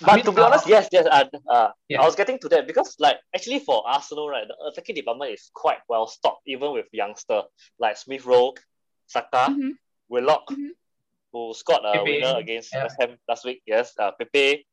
But 0.00 0.16
mean, 0.16 0.24
to 0.26 0.32
be 0.32 0.40
uh, 0.40 0.46
honest, 0.46 0.66
yes, 0.68 0.88
yes, 0.92 1.06
uh, 1.10 1.24
uh, 1.50 1.72
Yeah. 1.88 2.02
I 2.02 2.04
was 2.04 2.14
getting 2.14 2.38
to 2.40 2.48
that 2.50 2.66
because, 2.66 2.94
like, 3.00 3.18
actually 3.34 3.58
for 3.58 3.82
Arsenal, 3.86 4.28
right, 4.28 4.46
the 4.46 4.54
attacking 4.70 4.94
department 4.94 5.32
is 5.32 5.50
quite 5.52 5.78
well 5.88 6.06
stocked, 6.06 6.42
even 6.46 6.72
with 6.72 6.86
youngster 6.92 7.42
like 7.78 7.96
Smith 7.96 8.24
Rowe, 8.24 8.54
Saka, 9.06 9.50
Mhm. 9.50 9.72
Willock, 10.08 10.46
Mhm. 10.50 10.70
who 11.32 11.52
scored 11.54 11.82
a 11.84 11.98
Pepe, 11.98 12.10
winner 12.10 12.38
against 12.38 12.72
yeah. 12.72 12.84
West 12.84 12.96
Ham 13.00 13.18
last 13.28 13.44
week. 13.44 13.62
Yes, 13.66 13.92
uh, 13.98 14.12
Pepe. 14.12 14.64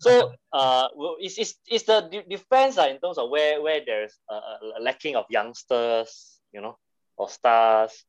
So, 0.00 0.32
uh, 0.52 0.88
it's, 1.18 1.38
it's, 1.38 1.58
it's 1.66 1.84
the 1.84 2.02
de- 2.02 2.22
defense 2.22 2.78
uh, 2.78 2.86
in 2.86 3.00
terms 3.00 3.18
of 3.18 3.30
where 3.30 3.60
where 3.60 3.82
there's 3.84 4.14
a, 4.30 4.34
a 4.78 4.80
lacking 4.80 5.16
of 5.16 5.26
youngsters, 5.28 6.38
you 6.52 6.60
know, 6.60 6.78
or 7.16 7.28
stars. 7.28 8.04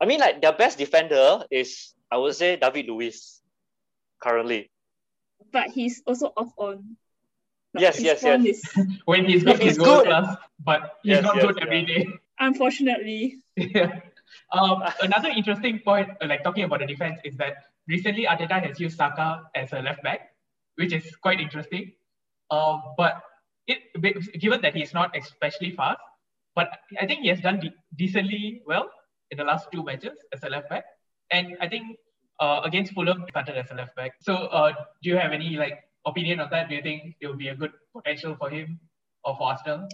I 0.00 0.06
mean, 0.06 0.18
like 0.18 0.42
their 0.42 0.52
best 0.52 0.76
defender 0.76 1.46
is 1.52 1.94
I 2.10 2.16
would 2.18 2.34
say 2.34 2.56
David 2.56 2.86
Luiz, 2.88 3.40
currently. 4.18 4.72
But 5.52 5.70
he's 5.70 6.02
also 6.06 6.32
off 6.36 6.52
on. 6.56 6.96
Like, 7.74 7.82
Yes, 7.82 7.96
his 7.96 8.04
yes, 8.04 8.20
form 8.22 8.42
yes. 8.46 8.56
is- 8.76 8.86
when 9.04 9.24
he's 9.24 9.42
good, 9.44 9.58
He's 9.60 9.76
he's 9.76 9.78
good. 9.78 10.06
class, 10.06 10.36
but 10.60 10.98
he's 11.02 11.14
Yes, 11.18 11.22
not 11.24 11.36
yes, 11.36 11.44
good 11.46 11.62
every 11.62 11.84
day. 11.84 12.06
unfortunately. 12.38 13.36
yeah. 13.56 14.00
Um, 14.52 14.82
another 15.02 15.28
interesting 15.28 15.80
point, 15.80 16.08
uh, 16.22 16.26
like 16.26 16.42
talking 16.44 16.64
about 16.64 16.80
the 16.80 16.86
defense, 16.86 17.18
is 17.24 17.36
that 17.36 17.54
recently 17.88 18.26
Arteta 18.26 18.62
has 18.66 18.78
used 18.80 18.96
Saka 18.96 19.42
as 19.54 19.72
a 19.72 19.80
left 19.80 20.02
back, 20.02 20.30
which 20.76 20.92
is 20.92 21.14
quite 21.16 21.40
interesting. 21.40 21.92
Uh, 22.50 22.78
but 22.96 23.22
it 23.66 23.78
given 24.38 24.60
that 24.60 24.74
he's 24.74 24.92
not 24.94 25.16
especially 25.16 25.70
fast, 25.70 25.98
but 26.54 26.68
I 27.00 27.06
think 27.06 27.22
he 27.22 27.28
has 27.28 27.40
done 27.40 27.58
de- 27.60 27.74
decently 27.96 28.62
well 28.66 28.90
in 29.30 29.38
the 29.38 29.44
last 29.44 29.68
two 29.72 29.82
matches 29.82 30.18
as 30.32 30.42
a 30.44 30.48
left 30.50 30.68
back, 30.68 30.84
and 31.30 31.56
I 31.60 31.68
think 31.68 31.96
uh, 32.40 32.60
against 32.64 32.92
Fulham 32.92 33.22
he 33.22 33.30
started 33.30 33.56
as 33.56 33.70
a 33.70 33.74
left 33.74 33.94
back. 33.96 34.12
So, 34.20 34.34
uh, 34.34 34.72
do 35.02 35.10
you 35.10 35.16
have 35.16 35.32
any 35.32 35.56
like 35.56 35.84
opinion 36.06 36.40
on 36.40 36.50
that? 36.50 36.68
Do 36.68 36.74
you 36.74 36.82
think 36.82 37.16
it 37.20 37.26
will 37.26 37.36
be 37.36 37.48
a 37.48 37.54
good 37.54 37.72
potential 37.94 38.36
for 38.38 38.50
him 38.50 38.80
or 39.24 39.36
for 39.36 39.48
Arsenal? 39.52 39.88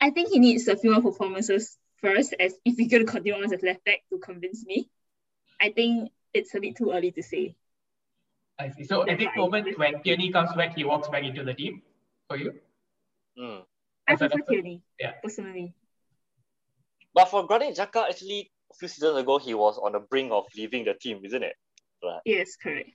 I 0.00 0.10
think 0.10 0.30
he 0.30 0.38
needs 0.38 0.68
a 0.68 0.76
few 0.76 0.92
more 0.92 1.02
performances 1.02 1.78
first, 2.00 2.34
as 2.38 2.54
if 2.64 2.76
he's 2.76 2.90
going 2.90 3.06
to 3.06 3.10
continue 3.10 3.34
on 3.38 3.44
as 3.44 3.52
a 3.52 3.64
left 3.64 3.84
back 3.84 4.02
to 4.10 4.18
convince 4.18 4.64
me. 4.64 4.90
I 5.60 5.70
think 5.70 6.10
it's 6.32 6.54
a 6.54 6.60
bit 6.60 6.76
too 6.76 6.90
early 6.92 7.10
to 7.12 7.22
say. 7.22 7.56
I 8.58 8.70
see. 8.70 8.84
So 8.84 9.08
at 9.08 9.18
this 9.18 9.28
moment, 9.36 9.78
when 9.78 10.02
Tierney 10.02 10.30
comes 10.30 10.52
back, 10.54 10.76
he 10.76 10.84
walks 10.84 11.08
back 11.08 11.24
into 11.24 11.42
the 11.42 11.54
team 11.54 11.82
for 12.28 12.36
you. 12.36 12.52
Mm. 13.38 13.64
I 14.06 14.16
prefer? 14.16 14.38
Tierney, 14.48 14.82
Yeah. 15.00 15.12
personally. 15.22 15.74
But 17.14 17.28
for 17.30 17.46
Granit 17.46 17.76
Xhaka, 17.76 18.10
actually, 18.10 18.50
a 18.74 18.78
few 18.78 18.88
seasons 18.88 19.16
ago, 19.18 19.38
he 19.38 19.54
was 19.54 19.78
on 19.78 19.92
the 19.92 20.00
brink 20.00 20.32
of 20.32 20.44
leaving 20.56 20.84
the 20.84 20.94
team, 20.94 21.20
isn't 21.24 21.42
it? 21.42 21.54
Yes, 22.24 22.56
correct. 22.56 22.90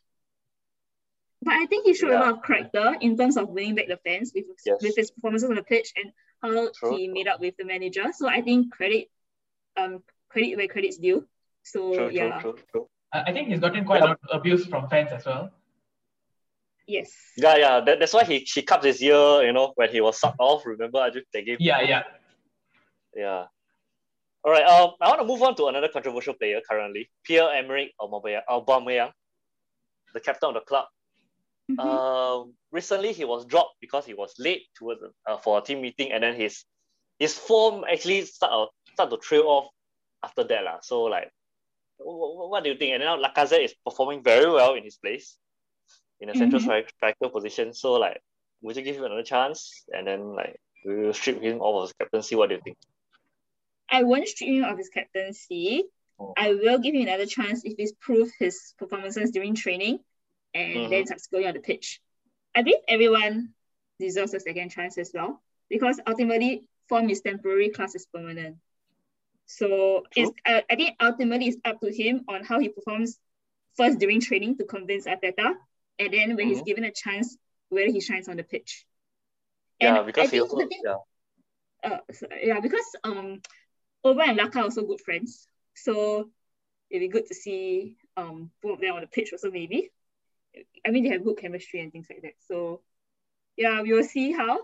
But 1.41 1.53
I 1.53 1.65
think 1.67 1.85
he 1.85 1.93
showed 1.93 2.09
Yeah. 2.11 2.19
a 2.19 2.25
lot 2.25 2.33
of 2.37 2.43
character 2.43 2.95
in 3.01 3.17
terms 3.17 3.37
of 3.37 3.49
winning 3.49 3.75
back 3.75 3.87
the 3.87 3.97
fans 3.97 4.31
with, 4.35 4.45
Yes. 4.65 4.81
with 4.81 4.95
his 4.95 5.09
performances 5.11 5.49
on 5.49 5.55
the 5.55 5.63
pitch 5.63 5.93
and 5.95 6.11
how 6.41 6.69
True. 6.73 6.95
he 6.97 7.07
made 7.07 7.27
up 7.27 7.39
with 7.39 7.55
the 7.57 7.65
manager. 7.65 8.05
So 8.13 8.27
I 8.27 8.41
think 8.41 8.71
credit, 8.73 9.07
um, 9.77 10.03
credit 10.29 10.57
where 10.57 10.67
credit's 10.67 10.97
due. 10.97 11.27
So 11.63 11.93
True, 11.93 12.09
yeah, 12.11 12.39
true, 12.41 12.53
true, 12.53 12.63
true. 12.71 12.89
I 13.13 13.21
I 13.29 13.33
think 13.33 13.47
he's 13.47 13.59
gotten 13.59 13.85
quite 13.85 14.01
a 14.01 14.05
lot 14.05 14.19
of 14.23 14.39
abuse 14.39 14.65
from 14.67 14.87
fans 14.89 15.11
as 15.11 15.25
well. 15.25 15.49
yes. 16.87 17.11
Yeah, 17.37 17.55
yeah. 17.55 17.79
That, 17.81 17.99
that's 17.99 18.13
why 18.13 18.23
he 18.25 18.39
he 18.39 18.61
cups 18.61 18.85
his 18.85 19.01
ear, 19.01 19.43
you 19.43 19.53
know, 19.53 19.73
when 19.75 19.89
he 19.89 20.01
was 20.01 20.19
sucked 20.19 20.39
off. 20.39 20.65
Remember, 20.65 20.99
I 20.99 21.09
just 21.09 21.25
they 21.33 21.43
gave. 21.43 21.57
Yeah, 21.61 21.81
yeah. 21.81 22.03
Yeah. 23.15 23.45
All 24.43 24.51
right. 24.51 24.63
Um, 24.63 24.91
I 25.01 25.09
want 25.09 25.21
to 25.21 25.27
move 25.27 25.41
on 25.43 25.55
to 25.55 25.65
another 25.67 25.89
controversial 25.89 26.33
player 26.33 26.61
currently, 26.67 27.09
Pierre 27.23 27.49
Emerick 27.49 27.91
Aubameyang, 27.99 29.11
the 30.13 30.19
captain 30.19 30.49
of 30.49 30.55
the 30.55 30.61
club. 30.61 30.85
Mhm. 31.69 31.79
Um, 31.79 32.53
recently 32.71 33.11
he 33.13 33.25
was 33.25 33.45
dropped 33.45 33.75
because 33.79 34.05
he 34.05 34.13
was 34.13 34.33
late 34.39 34.63
towards 34.75 35.01
uh, 35.27 35.37
for 35.37 35.59
a 35.59 35.61
team 35.61 35.81
meeting, 35.81 36.11
and 36.11 36.23
then 36.23 36.35
his 36.35 36.65
his 37.19 37.37
form 37.37 37.83
actually 37.83 38.25
start 38.25 38.51
uh, 38.51 38.65
start 38.93 39.09
to 39.11 39.17
trail 39.17 39.43
off 39.43 39.67
after 40.23 40.43
that 40.45 40.63
lah. 40.63 40.79
So 40.81 41.03
like, 41.03 41.29
what, 41.97 42.49
what 42.49 42.63
do 42.63 42.69
you 42.71 42.77
think? 42.77 42.93
And 42.93 43.03
now 43.03 43.17
Lacazette 43.17 43.63
is 43.65 43.75
performing 43.85 44.23
very 44.23 44.49
well 44.49 44.73
in 44.73 44.83
his 44.83 44.97
place, 44.97 45.37
in 46.21 46.29
a 46.29 46.35
central 46.35 46.61
Mhm. 46.61 46.65
stri- 46.67 46.89
striker 46.89 47.29
position. 47.29 47.73
So 47.73 47.93
like, 47.93 48.19
would 48.61 48.75
you 48.75 48.81
give 48.81 48.95
him 48.95 49.03
another 49.03 49.23
chance? 49.23 49.83
And 49.93 50.07
then 50.07 50.33
like, 50.33 50.59
we 50.85 50.95
will 51.05 51.13
strip 51.13 51.39
him 51.41 51.59
off 51.61 51.75
of 51.75 51.89
his 51.89 51.93
captaincy. 51.99 52.35
What 52.35 52.49
do 52.49 52.55
you 52.55 52.61
think? 52.63 52.77
I 53.91 54.03
won't 54.03 54.27
strip 54.27 54.49
him 54.49 54.63
of 54.63 54.77
his 54.77 54.89
captaincy. 54.89 55.83
Oh. 56.19 56.33
I 56.37 56.53
will 56.53 56.79
give 56.79 56.93
him 56.95 57.03
another 57.03 57.25
chance 57.25 57.63
if 57.63 57.75
he's 57.77 57.93
proved 57.93 58.33
his 58.39 58.73
performances 58.77 59.31
during 59.31 59.55
training 59.55 59.99
and 60.53 60.91
then 60.91 61.07
subsequently 61.07 61.47
on 61.47 61.53
the 61.53 61.59
pitch. 61.61 62.01
I 62.55 62.63
think 62.63 62.83
everyone 62.87 63.53
deserves 63.99 64.33
a 64.33 64.39
second 64.39 64.69
chance 64.69 64.97
as 64.97 65.11
well 65.13 65.41
because 65.69 65.99
ultimately 66.07 66.63
form 66.89 67.09
is 67.09 67.21
temporary, 67.21 67.69
class 67.69 67.95
is 67.95 68.05
permanent. 68.13 68.57
So 69.45 70.03
it's 70.15 70.31
uh, 70.45 70.61
I 70.69 70.75
think 70.75 70.95
ultimately 71.01 71.47
it's 71.47 71.57
up 71.65 71.79
to 71.81 71.91
him 71.91 72.25
on 72.27 72.43
how 72.43 72.59
he 72.59 72.69
performs 72.69 73.17
first 73.77 73.97
during 73.99 74.19
training 74.21 74.57
to 74.57 74.65
convince 74.65 75.05
Arteta, 75.07 75.55
and 75.97 76.13
then 76.13 76.35
when 76.35 76.47
he's 76.47 76.61
Mhm. 76.61 76.65
given 76.65 76.83
a 76.83 76.91
chance, 76.91 77.37
whether 77.69 77.87
he 77.87 77.99
shines 78.01 78.27
on 78.27 78.37
the 78.37 78.43
pitch. 78.43 78.85
Yeah, 79.79 79.97
And 79.97 80.05
because 80.05 80.27
I 80.27 80.31
he 80.31 80.41
also 80.41 80.57
thing- 80.57 80.81
yeah. 80.83 80.97
uh, 81.83 81.99
so- 82.11 82.27
yeah, 82.43 82.59
because 82.59 82.85
um, 83.03 83.41
Oba 84.03 84.21
and 84.23 84.39
Laka 84.39 84.57
are 84.57 84.63
also 84.63 84.83
good 84.85 85.01
friends, 85.01 85.47
so 85.75 86.29
it'd 86.89 87.01
be 87.01 87.07
good 87.09 87.27
to 87.27 87.35
see 87.35 87.97
um 88.17 88.51
both 88.61 88.73
of 88.75 88.81
them 88.81 88.95
on 88.95 89.01
the 89.01 89.07
pitch 89.07 89.29
also 89.33 89.51
maybe. 89.51 89.91
I 90.85 90.91
mean, 90.91 91.03
they 91.03 91.09
have 91.09 91.23
good 91.23 91.37
chemistry 91.37 91.81
and 91.81 91.91
things 91.91 92.07
like 92.09 92.21
that. 92.23 92.33
So 92.47 92.81
yeah, 93.57 93.81
we 93.81 93.93
will 93.93 94.03
see 94.03 94.31
how 94.31 94.59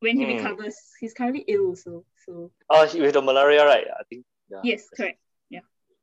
when 0.00 0.16
he 0.16 0.24
Hmm. 0.24 0.36
recovers. 0.36 0.76
He's 1.00 1.14
currently 1.14 1.44
ill, 1.48 1.74
so 1.76 2.04
so 2.24 2.50
Oh, 2.70 2.86
he- 2.86 3.00
with 3.00 3.14
the 3.14 3.22
malaria, 3.22 3.64
right? 3.64 3.86
I 4.00 4.02
think. 4.08 4.24
Yeah. 4.50 4.60
yes, 4.62 4.88
correct. 4.90 5.18
Yeah. 5.50 5.60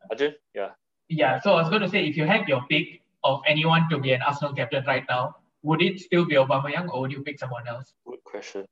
Arjun? 0.09 0.35
Yeah. 0.53 0.71
Yeah. 1.09 1.39
So 1.41 1.53
I 1.53 1.61
was 1.61 1.69
going 1.69 1.81
to 1.83 1.89
say, 1.89 2.05
if 2.07 2.17
you 2.17 2.25
had 2.25 2.47
your 2.47 2.61
pick 2.69 3.01
of 3.23 3.41
anyone 3.47 3.87
to 3.89 3.97
be 3.99 4.11
an 4.13 4.21
Arsenal 4.21 4.53
captain 4.53 4.83
right 4.85 5.05
now, 5.07 5.35
would 5.63 5.81
it 5.81 5.99
still 5.99 6.25
be 6.25 6.35
Aubameyang 6.35 6.89
or 6.91 7.01
would 7.01 7.11
you 7.11 7.21
pick 7.21 7.37
someone 7.39 7.67
else? 7.67 7.93
Good 8.05 8.23
question. 8.23 8.65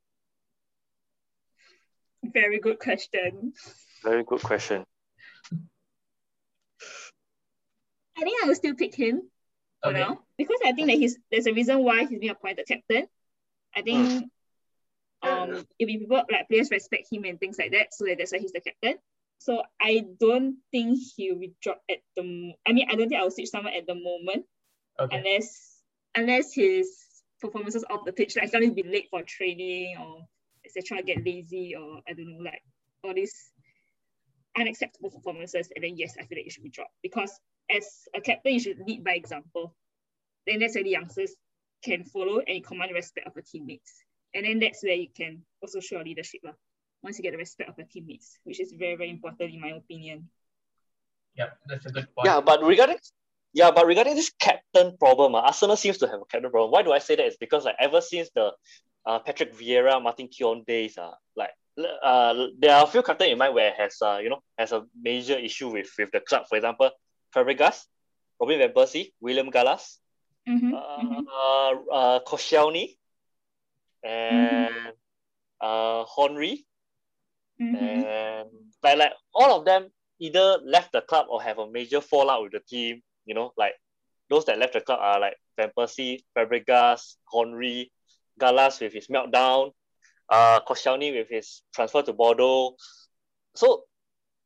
Very 2.23 2.59
good 2.59 2.79
question. 2.79 3.53
Very 4.03 4.23
good 4.23 4.41
question. 4.41 4.85
I 8.17 8.21
think 8.23 8.43
I 8.43 8.47
will 8.47 8.55
still 8.55 8.75
pick 8.75 8.95
him 8.95 9.29
for 9.81 9.89
Okay. 9.89 9.99
now 9.99 10.19
because 10.37 10.59
I 10.65 10.73
think 10.73 10.87
that 10.87 10.97
he's 10.97 11.17
there's 11.31 11.47
a 11.47 11.53
reason 11.53 11.83
why 11.83 12.05
he's 12.05 12.19
been 12.19 12.29
appointed 12.29 12.67
captain. 12.67 13.07
I 13.75 13.81
think 13.81 14.29
um 15.21 15.65
if 15.77 15.87
people 15.87 16.23
like 16.29 16.47
players 16.49 16.71
respect 16.71 17.07
him 17.11 17.23
and 17.23 17.39
things 17.39 17.57
like 17.57 17.71
that, 17.71 17.93
so 17.93 18.05
that 18.05 18.17
that's 18.17 18.31
why 18.31 18.39
he's 18.39 18.51
the 18.51 18.61
captain. 18.61 18.95
So 19.39 19.63
I 19.81 20.05
don't 20.19 20.57
think 20.71 20.99
he 21.15 21.31
will 21.31 21.53
drop 21.61 21.81
at 21.89 21.99
the. 22.17 22.53
I 22.67 22.73
mean, 22.73 22.87
I 22.91 22.95
don't 22.95 23.07
think 23.07 23.21
I 23.21 23.23
will 23.23 23.31
switch 23.31 23.49
someone 23.49 23.73
at 23.73 23.87
the 23.87 23.95
moment 23.95 24.45
Okay. 24.99 25.17
unless 25.17 25.81
unless 26.15 26.53
his 26.53 26.97
performances 27.39 27.85
off 27.89 28.03
the 28.05 28.11
pitch, 28.11 28.35
like 28.35 28.49
suddenly 28.49 28.73
be 28.73 28.83
late 28.83 29.07
for 29.09 29.23
training 29.23 29.95
or 29.97 30.27
etc. 30.69 31.03
Get 31.03 31.25
lazy 31.25 31.75
or 31.75 32.01
I 32.07 32.13
don't 32.13 32.29
know, 32.29 32.43
like 32.43 32.61
all 33.03 33.13
these 33.13 33.51
unacceptable 34.57 35.09
performances, 35.09 35.69
and 35.75 35.83
then 35.83 35.97
yes, 35.97 36.15
I 36.19 36.25
feel 36.25 36.37
like 36.37 36.47
it 36.47 36.51
should 36.53 36.63
be 36.63 36.69
dropped 36.69 36.93
because 37.01 37.31
as 37.69 37.85
a 38.15 38.21
captain, 38.21 38.53
you 38.53 38.59
should 38.59 38.79
lead 38.85 39.03
by 39.03 39.13
example. 39.13 39.75
Then 40.47 40.59
that's 40.59 40.75
where 40.75 40.83
the 40.83 40.91
youngsters 40.91 41.35
can 41.83 42.03
follow 42.03 42.39
and 42.39 42.63
command 42.63 42.91
the 42.91 42.95
respect 42.95 43.27
of 43.27 43.33
the 43.33 43.41
teammates, 43.41 44.03
and 44.33 44.45
then 44.45 44.59
that's 44.59 44.83
where 44.83 44.93
you 44.93 45.07
can 45.15 45.43
also 45.61 45.79
show 45.79 45.95
your 45.97 46.05
leadership. 46.05 46.41
lah. 46.43 46.53
once 47.01 47.17
you 47.17 47.23
get 47.23 47.31
the 47.31 47.37
respect 47.37 47.69
of 47.69 47.77
your 47.77 47.87
teammates, 47.87 48.39
which 48.43 48.59
is 48.59 48.73
very, 48.73 48.95
very 48.95 49.09
important 49.09 49.53
in 49.53 49.61
my 49.61 49.69
opinion. 49.69 50.29
Yeah, 51.35 51.49
that's 51.67 51.85
a 51.85 51.91
good 51.91 52.07
point. 52.15 52.25
Yeah, 52.25 52.41
but 52.41 52.63
regarding 52.63 52.97
yeah, 53.53 53.71
but 53.71 53.87
regarding 53.87 54.15
this 54.15 54.31
captain 54.39 54.97
problem, 54.97 55.35
uh, 55.35 55.41
Arsenal 55.41 55.75
seems 55.75 55.97
to 55.99 56.07
have 56.07 56.21
a 56.21 56.25
captain 56.25 56.51
problem. 56.51 56.71
Why 56.71 56.83
do 56.83 56.91
I 56.91 56.99
say 56.99 57.15
that? 57.15 57.25
It's 57.25 57.37
because 57.37 57.65
like 57.65 57.75
ever 57.79 58.01
since 58.01 58.29
the 58.35 58.51
uh, 59.05 59.19
Patrick 59.19 59.55
Vieira, 59.55 60.01
Martin 60.01 60.27
Keown 60.27 60.63
days, 60.67 60.97
uh, 60.97 61.11
like 61.35 61.51
uh, 62.03 62.47
there 62.59 62.75
are 62.75 62.83
a 62.83 62.87
few 62.87 63.01
captains 63.03 63.31
in 63.31 63.37
mind 63.37 63.53
where 63.55 63.73
has 63.77 63.97
uh, 64.01 64.19
you 64.21 64.29
know 64.29 64.41
has 64.57 64.71
a 64.71 64.85
major 65.01 65.37
issue 65.37 65.69
with 65.69 65.89
with 65.97 66.11
the 66.11 66.19
club. 66.21 66.45
For 66.47 66.57
example, 66.57 66.91
Fabregas, 67.35 67.85
Robin 68.39 68.59
van 68.59 68.71
Persie, 68.73 69.11
William 69.21 69.49
Gallas, 69.49 69.99
Mm-hmm, 70.47 70.73
uh, 70.73 70.79
mm-hmm. 70.97 71.23
uh, 71.27 71.93
uh, 71.93 72.19
Koscielny, 72.25 72.97
and 74.03 74.93
uh, 75.61 76.05
Henry, 76.17 76.65
Mm-hmm. 77.61 77.75
and 77.75 78.47
like 78.81 78.97
like 78.97 79.11
all 79.35 79.59
of 79.59 79.65
them 79.65 79.89
either 80.19 80.59
left 80.63 80.93
the 80.93 81.01
club 81.01 81.27
or 81.29 81.41
have 81.41 81.59
a 81.59 81.69
major 81.69 81.99
fallout 82.01 82.43
with 82.43 82.53
the 82.53 82.61
team. 82.61 83.01
You 83.25 83.35
know, 83.35 83.51
like 83.57 83.73
those 84.29 84.45
that 84.45 84.57
left 84.57 84.73
the 84.73 84.81
club 84.81 84.99
are 85.01 85.19
like 85.19 85.35
Van 85.57 85.69
Persie, 85.77 86.23
Fabregas, 86.35 87.17
Henry, 87.33 87.91
Gallas 88.39 88.79
with 88.79 88.93
his 88.93 89.07
meltdown, 89.07 89.71
uh, 90.29 90.59
Koscielny 90.67 91.13
with 91.15 91.29
his 91.29 91.61
transfer 91.73 92.01
to 92.01 92.13
Bordeaux. 92.13 92.75
So 93.55 93.83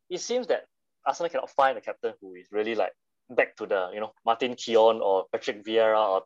it 0.09 0.19
seems 0.21 0.47
that 0.47 0.65
Arsenal 1.05 1.29
cannot 1.29 1.49
find 1.51 1.77
a 1.77 1.81
captain 1.81 2.13
who 2.21 2.35
is 2.35 2.47
really 2.51 2.75
like 2.75 2.91
back 3.29 3.55
to 3.57 3.65
the 3.65 3.89
you 3.93 3.99
know 3.99 4.13
Martin 4.25 4.55
Keown 4.55 5.01
or 5.01 5.25
Patrick 5.31 5.63
Vieira 5.63 5.99
or 5.99 6.23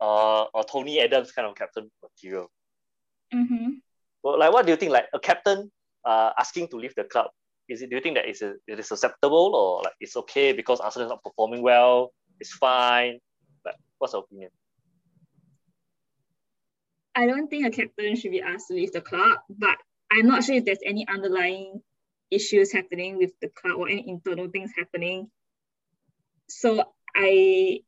uh, 0.00 0.44
or 0.54 0.64
Tony 0.64 1.00
Adams 1.00 1.32
kind 1.32 1.48
of 1.48 1.54
captain 1.54 1.90
material. 2.02 2.50
Mm-hmm. 3.34 3.80
Well, 4.22 4.38
like 4.38 4.52
what 4.52 4.66
do 4.66 4.72
you 4.72 4.76
think? 4.76 4.92
Like 4.92 5.06
a 5.14 5.20
captain 5.20 5.70
uh, 6.04 6.30
asking 6.38 6.68
to 6.68 6.76
leave 6.76 6.94
the 6.94 7.04
club, 7.04 7.30
is 7.68 7.82
it? 7.82 7.90
Do 7.90 7.96
you 7.96 8.02
think 8.02 8.16
that 8.16 8.28
is 8.28 8.42
it 8.42 8.60
is 8.66 8.90
acceptable 8.90 9.54
or 9.54 9.82
like 9.82 9.94
it's 10.00 10.16
okay 10.16 10.52
because 10.52 10.80
Arsenal 10.80 11.06
is 11.06 11.10
not 11.10 11.22
performing 11.22 11.62
well? 11.62 12.12
It's 12.40 12.52
fine. 12.52 13.18
Like, 13.64 13.76
what's 13.98 14.12
your 14.12 14.22
opinion? 14.22 14.50
I 17.16 17.26
don't 17.26 17.48
think 17.48 17.66
a 17.66 17.70
captain 17.70 18.14
should 18.14 18.30
be 18.30 18.42
asked 18.42 18.68
to 18.68 18.74
leave 18.74 18.92
the 18.92 19.00
club, 19.00 19.38
but 19.48 19.76
I'm 20.12 20.26
not 20.26 20.44
sure 20.44 20.54
if 20.56 20.64
there's 20.66 20.84
any 20.84 21.08
underlying 21.08 21.80
issues 22.30 22.70
happening 22.72 23.16
with 23.16 23.32
the 23.40 23.48
club 23.48 23.78
or 23.78 23.88
any 23.88 24.06
internal 24.08 24.48
things 24.48 24.70
happening. 24.76 25.30
So 26.48 26.84
I, 27.16 27.80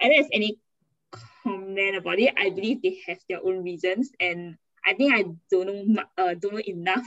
I 0.00 0.08
don't 0.08 0.16
have 0.16 0.30
any 0.32 0.58
comment 1.12 1.96
about 1.96 2.18
it. 2.18 2.32
I 2.38 2.48
believe 2.50 2.80
they 2.82 2.98
have 3.06 3.18
their 3.28 3.44
own 3.44 3.62
reasons, 3.62 4.10
and 4.18 4.56
I 4.84 4.94
think 4.94 5.12
I 5.14 5.24
don't 5.50 5.92
know, 5.92 6.02
uh, 6.16 6.34
don't 6.34 6.54
know 6.54 6.62
enough. 6.66 7.06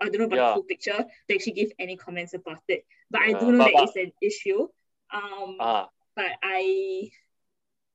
I 0.00 0.04
don't 0.10 0.18
know 0.18 0.24
about 0.26 0.36
Yeah. 0.36 0.48
the 0.48 0.54
full 0.54 0.62
picture 0.64 1.04
to 1.28 1.34
actually 1.34 1.52
give 1.54 1.72
any 1.78 1.96
comments 1.96 2.34
about 2.34 2.62
it. 2.68 2.84
But 3.10 3.22
I 3.22 3.32
do 3.32 3.50
know 3.52 3.58
but- 3.58 3.64
that 3.64 3.72
but- 3.74 3.82
it's 3.88 3.96
an 3.96 4.12
issue. 4.20 4.68
Um, 5.12 5.56
Ah, 5.58 5.88
but 6.14 6.30
I 6.42 7.10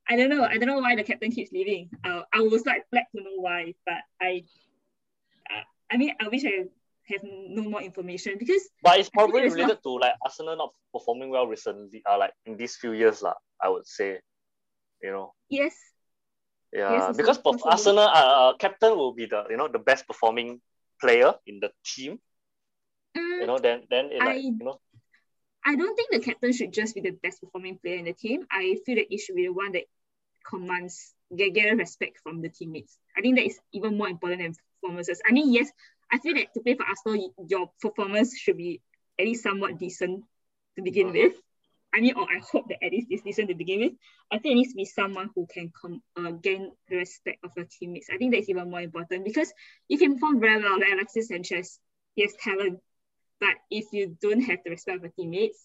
I 0.08 0.16
don't 0.16 0.30
know. 0.30 0.44
I 0.44 0.58
don't 0.58 0.70
know 0.70 0.80
why 0.80 0.96
the 0.96 1.04
captain 1.04 1.32
keeps 1.32 1.52
leaving. 1.52 1.90
Uh, 2.04 2.22
I 2.34 2.42
was 2.42 2.66
like 2.66 2.86
glad 2.92 3.06
to 3.16 3.22
know 3.24 3.38
why, 3.42 3.74
but 3.86 4.02
I 4.22 4.44
uh, 5.50 5.64
I 5.92 5.98
mean 5.98 6.14
I 6.22 6.28
wish 6.28 6.46
I 6.46 6.70
have 7.10 7.22
no 7.24 7.64
more 7.64 7.82
information 7.82 8.38
because 8.38 8.62
but 8.82 9.00
it's 9.00 9.10
probably 9.10 9.42
it's 9.42 9.56
not- 9.56 9.62
related 9.66 9.84
to 9.84 9.90
like 9.98 10.14
Arsenal 10.24 10.58
not 10.58 10.74
performing 10.94 11.30
well 11.30 11.48
recently. 11.48 12.04
Uh, 12.06 12.18
like 12.18 12.34
in 12.46 12.58
these 12.58 12.76
few 12.76 12.94
years, 12.94 13.22
lah. 13.22 13.34
I 13.62 13.70
would 13.70 13.88
say, 13.88 14.20
you 15.02 15.12
know. 15.12 15.34
yes, 15.50 15.74
Yeah, 16.74 16.92
Yes, 17.08 17.18
because 17.18 17.38
for 17.38 17.54
possible. 17.56 17.72
Arsenal, 17.72 18.06
uh, 18.10 18.36
uh, 18.52 18.54
captain 18.58 18.98
will 18.98 19.14
be 19.14 19.26
the 19.26 19.46
you 19.50 19.58
know 19.58 19.68
the 19.70 19.80
best 19.80 20.06
performing 20.06 20.62
player 21.02 21.34
in 21.48 21.60
the 21.60 21.72
team. 21.86 22.20
Mm, 23.18 23.42
You 23.42 23.48
know, 23.48 23.58
then 23.58 23.88
then 23.90 24.12
it 24.12 24.20
like 24.20 24.38
I- 24.38 24.54
you 24.54 24.60
know 24.66 24.78
I 25.66 25.74
don't 25.74 25.96
think 25.98 26.12
the 26.14 26.20
captain 26.22 26.54
should 26.54 26.70
just 26.70 26.94
be 26.94 27.02
the 27.02 27.18
best 27.26 27.42
performing 27.42 27.80
player 27.82 27.98
in 27.98 28.06
the 28.06 28.14
team. 28.14 28.46
I 28.52 28.78
feel 28.86 29.02
that 29.02 29.10
it 29.10 29.18
should 29.18 29.34
be 29.34 29.50
the 29.50 29.56
one 29.56 29.72
that 29.74 29.90
commands 30.48 31.14
get, 31.36 31.54
get 31.54 31.78
respect 31.78 32.20
from 32.24 32.42
the 32.42 32.50
teammates. 32.50 32.98
I 33.18 33.22
think 33.22 33.38
that 33.38 33.46
is 33.46 33.60
even 33.74 33.98
more 33.98 34.10
important 34.10 34.42
than 34.42 34.56
performances. 34.82 35.22
I 35.28 35.32
mean, 35.32 35.52
yes, 35.54 35.72
I 36.12 36.20
feel 36.20 36.36
that 36.36 36.54
to 36.54 36.60
play 36.62 36.76
for 36.76 36.86
Arsenal, 36.86 37.34
your 37.48 37.72
performance 37.82 38.38
should 38.38 38.58
be 38.58 38.82
at 39.20 39.26
least 39.26 39.44
somewhat 39.44 39.80
decent 39.80 40.24
to 40.76 40.82
begin 40.82 41.12
with. 41.12 41.34
I 41.94 42.02
mean, 42.02 42.16
or 42.18 42.24
I 42.24 42.40
hope 42.52 42.68
that 42.68 42.84
at 42.84 42.92
least 42.92 43.08
it's 43.10 43.24
decent 43.24 43.48
to 43.48 43.56
begin 43.56 43.80
with. 43.80 43.94
I 44.30 44.40
think 44.40 44.52
it 44.52 44.56
needs 44.56 44.72
to 44.72 44.76
be 44.76 44.86
someone 44.86 45.30
who 45.34 45.48
can 45.52 45.72
come 45.82 46.02
uh, 46.18 46.32
gain 46.32 46.72
the 46.90 46.98
respect 46.98 47.40
of 47.44 47.52
your 47.56 47.66
teammates. 47.66 48.10
I 48.14 48.18
think 48.18 48.34
that's 48.34 48.50
even 48.50 48.70
more 48.70 48.82
important 48.82 49.24
because 49.24 49.54
you 49.88 49.98
can 49.98 50.16
perform 50.16 50.42
very 50.42 50.62
well, 50.62 50.78
like 50.78 50.92
Alexis 50.92 51.30
Sanchez. 51.30 51.80
He 52.16 52.24
has 52.24 52.34
talent, 52.34 52.80
but 53.40 53.56
if 53.72 53.94
you 53.94 54.18
don't 54.22 54.42
have 54.42 54.60
the 54.64 54.72
respect 54.72 54.98
of 54.98 55.04
your 55.04 55.12
teammates, 55.12 55.64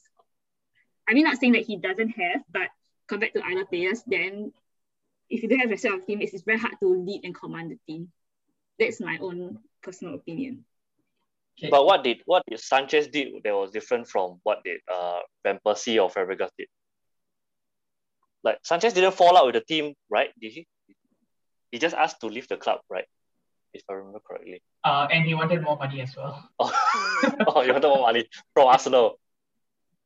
I 1.09 1.15
mean, 1.15 1.25
not 1.25 1.39
saying 1.39 1.53
that 1.53 1.65
he 1.67 1.77
doesn't 1.77 2.11
have, 2.11 2.43
but 2.51 2.69
compared 3.09 3.35
to 3.35 3.43
other 3.45 3.65
players, 3.65 4.03
then 4.07 4.53
if 5.31 5.43
you 5.43 5.49
don't 5.49 5.61
have 5.61 5.71
respect 5.71 5.95
of 5.95 6.07
teammates, 6.07 6.35
it's 6.35 6.43
very 6.43 6.59
hard 6.59 6.75
to 6.81 6.89
lead 6.89 7.25
and 7.25 7.35
command 7.35 7.71
the 7.71 7.79
team. 7.87 8.09
That's 8.79 9.01
my 9.01 9.19
own 9.21 9.59
personal 9.83 10.15
opinion. 10.15 10.65
Okay. 11.59 11.71
But 11.71 11.87
what 11.87 12.03
did 12.03 12.19
what 12.27 12.43
did 12.49 12.59
Sanchez 12.61 13.09
did 13.09 13.29
that 13.45 13.55
was 13.55 13.71
different 13.71 14.09
from 14.09 14.41
what 14.43 14.65
did 14.65 14.81
uh 14.93 15.21
Van 15.45 15.59
Persie 15.65 16.03
or 16.03 16.09
Fabregas 16.11 16.51
did? 16.59 16.69
Like 18.43 18.59
Sanchez 18.65 18.95
didn't 18.95 19.15
fall 19.15 19.37
out 19.37 19.47
with 19.47 19.55
the 19.55 19.61
team, 19.61 19.95
right? 20.09 20.31
Did 20.41 20.53
he? 20.53 20.67
He 21.71 21.79
just 21.79 21.95
asked 21.95 22.21
to 22.21 22.27
leave 22.27 22.49
the 22.49 22.57
club, 22.57 22.81
right? 22.89 23.05
If 23.73 23.83
I 23.89 23.93
remember 23.93 24.21
correctly. 24.27 24.63
Uh, 24.83 25.07
and 25.13 25.25
he 25.25 25.35
wanted 25.35 25.63
more 25.63 25.77
money 25.77 26.01
as 26.01 26.17
well. 26.17 26.49
Oh, 26.59 26.73
oh 27.47 27.63
you 27.63 27.73
wanted 27.73 27.89
more 27.89 28.03
money 28.03 28.27
from 28.55 28.67
Arsenal. 28.67 29.21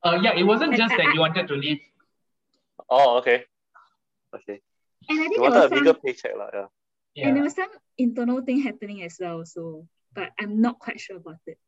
Uh, 0.02 0.18
yeah, 0.20 0.34
it 0.36 0.42
wasn't 0.42 0.76
just 0.76 0.94
that 0.96 1.12
he 1.12 1.18
wanted 1.18 1.48
to 1.48 1.54
leave. 1.54 1.80
Oh, 2.90 3.18
okay. 3.18 3.44
Okay. 4.34 4.60
And 5.08 5.20
I 5.20 5.22
He 5.24 5.28
think 5.28 5.40
there 5.40 5.50
wanted 5.50 5.58
a 5.58 5.62
was 5.62 5.70
bigger 5.70 5.92
some, 5.92 6.00
paycheck, 6.04 6.32
lah. 6.36 6.50
Yeah. 6.52 6.66
Yeah. 7.14 7.28
and 7.28 7.36
there 7.36 7.44
was 7.44 7.54
some 7.54 7.70
internal 7.98 8.42
thing 8.42 8.60
happening 8.62 9.02
as 9.02 9.16
well. 9.20 9.44
So, 9.44 9.86
but 10.14 10.30
I'm 10.38 10.60
not 10.60 10.78
quite 10.78 10.98
sure 11.00 11.16
about 11.16 11.38
it. 11.46 11.58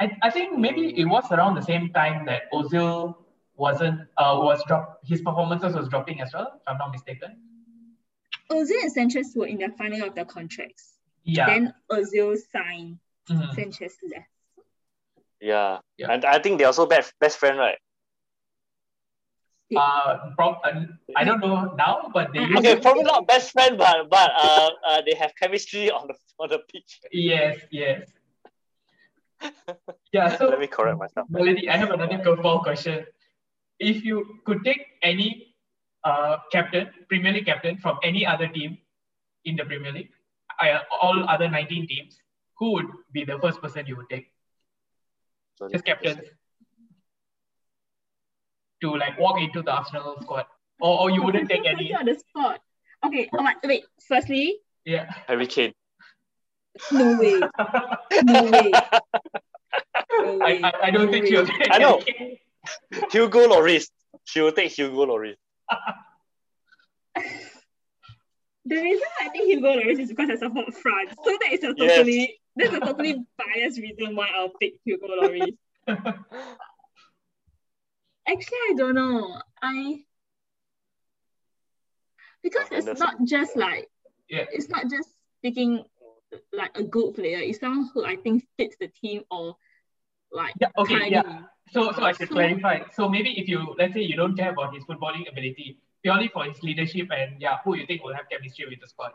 I, 0.00 0.10
I 0.22 0.30
think 0.30 0.58
maybe 0.58 0.98
it 0.98 1.04
was 1.06 1.24
around 1.30 1.54
the 1.54 1.62
same 1.62 1.90
time 1.92 2.26
that 2.26 2.50
Ozil 2.52 3.14
wasn't 3.56 4.00
uh 4.18 4.34
was 4.42 4.60
drop 4.66 4.98
his 5.04 5.22
performances 5.22 5.74
was 5.74 5.88
dropping 5.88 6.20
as 6.20 6.32
well, 6.34 6.50
if 6.56 6.62
I'm 6.66 6.78
not 6.78 6.90
mistaken. 6.90 7.38
Ozil 8.50 8.82
and 8.82 8.92
Sanchez 8.92 9.32
were 9.36 9.46
in 9.46 9.58
the 9.58 9.70
final 9.78 10.02
of 10.08 10.14
the 10.14 10.24
contracts. 10.24 10.98
Yeah. 11.22 11.46
Then 11.46 11.72
Ozil 11.90 12.36
signed, 12.52 12.98
Mhm. 13.30 13.54
Sanchez 13.54 13.96
left. 14.02 14.28
Yeah. 15.40 15.78
Yeah. 15.96 16.10
And 16.12 16.24
I 16.24 16.38
think 16.40 16.58
they're 16.58 16.66
also 16.66 16.86
best 16.86 17.14
best 17.20 17.38
friend, 17.38 17.56
right? 17.58 17.78
Uh, 19.74 20.30
from, 20.36 20.56
uh, 20.62 20.84
I 21.16 21.24
don't 21.24 21.40
know 21.40 21.72
now, 21.74 22.10
but 22.12 22.32
they 22.32 22.40
I- 22.40 22.42
I 22.42 22.46
used 22.48 22.58
Okay, 22.58 22.74
to- 22.74 22.80
probably 22.80 23.02
not 23.04 23.26
best 23.26 23.52
friend, 23.52 23.78
but 23.78 24.10
but 24.10 24.30
uh, 24.36 24.70
uh 24.86 25.00
they 25.06 25.14
have 25.14 25.32
chemistry 25.40 25.90
on 25.90 26.06
the 26.06 26.14
on 26.38 26.48
the 26.50 26.60
pitch. 26.70 27.00
Yes, 27.10 27.58
yes. 27.70 28.12
Yeah, 30.12 30.36
so 30.36 30.48
Let 30.48 30.60
me 30.60 30.66
correct 30.68 30.98
myself. 30.98 31.26
Melody, 31.28 31.68
I 31.68 31.76
have 31.76 31.90
another 31.90 32.18
curveball 32.18 32.62
question. 32.62 33.04
If 33.80 34.04
you 34.04 34.40
could 34.46 34.64
take 34.64 34.86
any 35.02 35.56
uh, 36.04 36.36
captain, 36.52 36.90
Premier 37.08 37.32
League 37.32 37.46
captain 37.46 37.78
from 37.78 37.98
any 38.02 38.24
other 38.24 38.46
team 38.48 38.78
in 39.44 39.56
the 39.56 39.64
Premier 39.64 39.92
League, 39.92 40.10
uh, 40.60 40.78
all 41.00 41.28
other 41.28 41.48
19 41.48 41.88
teams, 41.88 42.20
who 42.58 42.72
would 42.74 42.86
be 43.12 43.24
the 43.24 43.38
first 43.40 43.60
person 43.60 43.86
you 43.86 43.96
would 43.96 44.08
take? 44.08 44.30
So 45.56 45.68
Just 45.68 45.84
captains. 45.84 46.20
To 48.84 48.96
like 48.98 49.18
walk 49.18 49.40
into 49.40 49.62
the 49.62 49.72
Arsenal 49.72 50.18
squad. 50.20 50.44
Or, 50.80 51.00
or 51.02 51.10
you 51.10 51.22
oh, 51.22 51.24
wouldn't 51.26 51.48
take 51.48 51.64
any. 51.66 51.94
on 51.94 52.04
the 52.04 52.14
spot. 52.18 52.60
Okay, 53.06 53.28
oh 53.32 53.42
my, 53.42 53.54
wait. 53.64 53.84
Firstly, 54.06 54.58
Yeah. 54.84 55.06
Harry 55.26 55.46
Kane. 55.46 55.72
no 56.92 57.18
way, 57.18 57.40
no 58.24 58.42
way, 58.50 58.70
no 58.72 58.80
I, 60.20 60.36
way. 60.36 60.60
I, 60.62 60.72
I 60.82 60.90
don't 60.90 61.06
no 61.06 61.12
think 61.12 61.24
way. 61.24 61.30
she'll 61.30 61.46
take 61.46 61.68
I 61.70 61.78
know. 61.78 62.02
any. 62.18 62.40
Hugo 63.12 63.46
Lloris. 63.48 63.88
She 64.24 64.40
will 64.42 64.52
take 64.52 64.72
Hugo 64.72 65.06
Lloris. 65.06 65.36
The 68.66 68.76
reason 68.76 69.06
I 69.20 69.28
think 69.28 69.44
Hugo 69.46 69.74
Lloris 69.76 69.98
is 69.98 70.08
because 70.08 70.30
I 70.30 70.36
support 70.36 70.72
France. 70.74 71.14
So 71.22 71.30
that 71.42 71.52
is 71.52 71.62
a 71.64 71.74
Yes. 71.76 71.96
totally 71.96 72.40
that's 72.56 72.72
a 72.74 72.80
totally 72.80 73.24
biased 73.36 73.78
reason 73.78 74.16
why 74.16 74.28
I'll 74.34 74.48
pick 74.60 74.74
Hugo 74.84 75.06
Lloris. 75.08 75.56
Actually, 78.26 78.58
I 78.70 78.74
don't 78.76 78.94
know. 78.94 79.40
I 79.62 80.04
because 82.42 82.68
it's 82.70 82.98
not 83.00 83.16
just 83.24 83.56
like 83.56 83.88
Yeah. 84.28 84.44
it's 84.52 84.68
not 84.68 84.88
just 84.90 85.08
picking 85.42 85.84
like 86.52 86.76
a 86.76 86.82
good 86.82 87.14
player. 87.14 87.38
It's 87.38 87.60
someone 87.60 87.90
who 87.92 88.04
I 88.04 88.16
think 88.16 88.46
fits 88.56 88.76
the 88.80 88.88
team 88.88 89.22
or 89.30 89.56
like 90.32 90.54
Yeah, 90.60 90.68
okay, 90.78 90.94
timing. 90.94 91.12
yeah. 91.12 91.42
So, 91.72 91.92
so 91.92 92.02
I 92.04 92.12
should 92.12 92.28
So- 92.28 92.34
clarify. 92.34 92.88
So 92.92 93.08
maybe 93.08 93.38
if 93.38 93.48
you 93.48 93.74
let's 93.78 93.94
say 93.94 94.00
you 94.02 94.16
don't 94.16 94.36
care 94.36 94.50
about 94.50 94.74
his 94.74 94.84
footballing 94.84 95.28
ability, 95.30 95.78
purely 96.02 96.28
for 96.28 96.44
his 96.44 96.62
leadership 96.62 97.08
and 97.10 97.40
yeah, 97.40 97.58
who 97.64 97.76
you 97.76 97.86
think 97.86 98.02
will 98.04 98.14
have 98.14 98.28
chemistry 98.30 98.66
with 98.68 98.80
the 98.80 98.88
squad? 98.88 99.12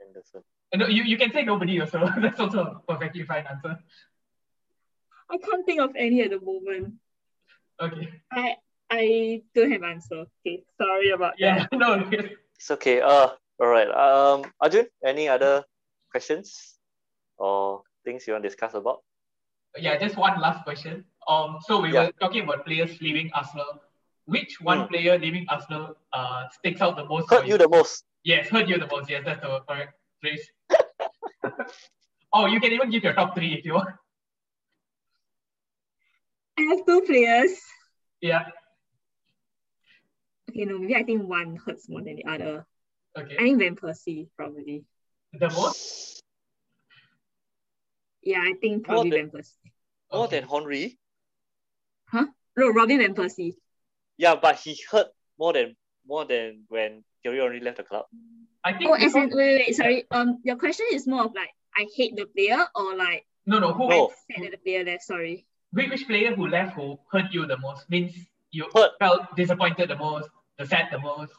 Henderson. 0.00 0.42
No, 0.74 0.86
you, 0.86 1.02
you 1.04 1.18
can 1.18 1.30
say 1.32 1.42
nobody 1.44 1.80
also. 1.80 2.08
That's 2.20 2.40
also 2.40 2.60
a 2.86 2.92
perfectly 2.92 3.24
fine 3.24 3.46
answer. 3.46 3.78
I 5.32 5.38
can't 5.38 5.64
think 5.64 5.80
of 5.80 5.90
any 5.96 6.20
at 6.22 6.30
the 6.30 6.40
moment. 6.40 6.94
Okay. 7.80 8.08
I 8.30 8.56
I 8.90 9.42
don't 9.54 9.72
have 9.72 9.82
answer. 9.82 10.26
Okay, 10.44 10.64
sorry 10.76 11.10
about 11.10 11.34
Yeah, 11.38 11.66
that. 11.70 11.72
no. 11.78 12.04
It's 12.56 12.70
okay. 12.70 13.00
Uh, 13.00 13.28
all 13.58 13.66
right. 13.68 13.88
Um, 13.88 14.44
Arjun, 14.60 14.86
any 15.04 15.28
other 15.28 15.64
questions 16.10 16.76
or 17.38 17.82
things 18.04 18.26
you 18.26 18.34
want 18.34 18.44
to 18.44 18.48
discuss 18.50 18.74
about? 18.74 19.00
Yeah, 19.78 19.96
just 19.96 20.16
one 20.18 20.38
last 20.40 20.64
question. 20.64 21.04
Um, 21.26 21.56
so 21.64 21.80
we 21.80 21.92
Yeah. 21.92 22.06
were 22.06 22.12
talking 22.20 22.42
about 22.44 22.66
players 22.66 23.00
leaving 23.00 23.30
Arsenal. 23.34 23.80
Which 24.26 24.60
one 24.60 24.80
Hmm. 24.84 24.92
player 24.92 25.18
leaving 25.18 25.46
Arsenal 25.48 25.96
uh 26.12 26.48
sticks 26.50 26.80
out 26.82 26.96
the 26.96 27.04
most? 27.06 27.30
Hurt 27.30 27.42
for 27.42 27.48
you 27.48 27.56
the 27.58 27.68
most? 27.68 28.04
Yes, 28.22 28.48
hurt 28.48 28.68
you 28.68 28.78
the 28.78 28.86
most. 28.86 29.08
Yes, 29.10 29.24
that's 29.24 29.40
the 29.40 29.60
correct 29.66 29.96
phrase. 30.20 30.44
oh, 32.32 32.46
you 32.46 32.60
can 32.60 32.72
even 32.72 32.90
give 32.90 33.02
your 33.02 33.14
top 33.14 33.34
three 33.34 33.54
if 33.54 33.64
you 33.64 33.74
want. 33.74 33.88
I 36.58 36.62
have 36.62 36.86
two 36.86 37.00
players. 37.02 37.52
Yeah. 38.20 38.44
Okay, 40.50 40.64
no, 40.64 40.78
maybe 40.78 40.94
I 40.96 41.02
think 41.02 41.26
one 41.26 41.56
hurts 41.56 41.88
more 41.88 42.02
than 42.02 42.16
the 42.16 42.26
other. 42.26 42.66
Okay. 43.16 43.34
I 43.36 43.42
think 43.42 43.58
Van 43.58 43.76
Persie 43.76 44.28
probably. 44.36 44.84
The 45.32 45.48
most? 45.50 46.22
Yeah, 48.22 48.40
I 48.40 48.54
think 48.60 48.84
probably 48.84 49.10
than- 49.10 49.30
Van 49.30 49.40
Persie. 49.40 49.56
More 50.12 50.24
Okay. 50.26 50.40
than 50.40 50.48
Henry? 50.48 50.98
Huh? 52.06 52.26
No, 52.56 52.68
Robin 52.70 52.98
Van 52.98 53.14
Persie. 53.14 53.54
Yeah, 54.18 54.34
but 54.36 54.56
he 54.56 54.78
hurt 54.90 55.08
more 55.38 55.52
than 55.54 55.76
more 56.06 56.24
than 56.26 56.64
when 56.68 57.04
Thierry 57.22 57.38
Henry 57.38 57.60
left 57.60 57.78
the 57.78 57.84
club. 57.84 58.06
I 58.64 58.72
think 58.76 58.90
Oh, 58.90 58.94
as 58.94 59.14
in, 59.14 59.22
wait, 59.30 59.34
wait, 59.34 59.64
wait, 59.66 59.74
sorry. 59.76 60.04
Um, 60.10 60.40
your 60.44 60.56
question 60.56 60.86
is 60.92 61.06
more 61.06 61.24
of 61.24 61.34
like 61.34 61.50
I 61.76 61.86
hate 61.96 62.14
the 62.16 62.26
player 62.26 62.66
or 62.74 62.94
like 62.96 63.24
no, 63.46 63.58
no. 63.58 63.72
Who? 63.72 63.88
No. 63.88 64.12
sad 64.30 64.44
that 64.44 64.50
the 64.52 64.56
player 64.58 64.84
left. 64.84 65.02
Sorry. 65.04 65.46
Which, 65.72 65.90
which 65.90 66.06
player 66.06 66.34
who 66.34 66.48
left 66.48 66.74
who 66.74 66.98
hurt 67.10 67.32
you 67.32 67.46
the 67.46 67.56
most 67.58 67.88
means 67.88 68.14
you 68.50 68.68
Hurt. 68.74 68.92
felt 68.98 69.34
disappointed 69.36 69.88
the 69.88 69.96
most, 69.96 70.28
the 70.58 70.66
sad 70.66 70.88
the 70.92 70.98
most. 70.98 71.32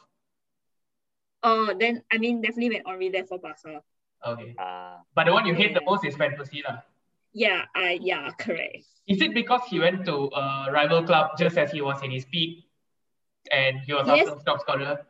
Oh, 1.42 1.74
then 1.78 2.02
I 2.10 2.18
mean 2.18 2.40
definitely 2.40 2.70
when 2.76 2.84
Henry 2.86 3.10
left 3.10 3.28
for 3.28 3.38
Barca. 3.38 3.82
Okay. 4.26 4.54
Ah, 4.58 5.00
But 5.14 5.26
the 5.26 5.32
one 5.32 5.46
you 5.46 5.54
hate 5.54 5.74
the 5.74 5.82
most 5.84 6.04
is 6.04 6.16
Van 6.16 6.32
Persie 6.32 6.64
lah. 6.66 6.80
Yeah, 7.32 7.66
I 7.74 7.98
yeah, 8.00 8.30
correct. 8.38 8.86
Is 9.06 9.20
it 9.20 9.34
because 9.34 9.60
he 9.68 9.78
went 9.78 10.06
to 10.06 10.30
a 10.34 10.72
rival 10.72 11.02
club 11.04 11.36
just 11.38 11.58
as 11.58 11.70
he 11.70 11.82
was 11.82 12.02
in 12.02 12.10
his 12.10 12.24
peak 12.24 12.64
and 13.52 13.78
he 13.86 13.92
was 13.92 14.06
Yes. 14.08 14.26
Arsenal's 14.26 14.44
top 14.44 14.60
scorer? 14.60 15.06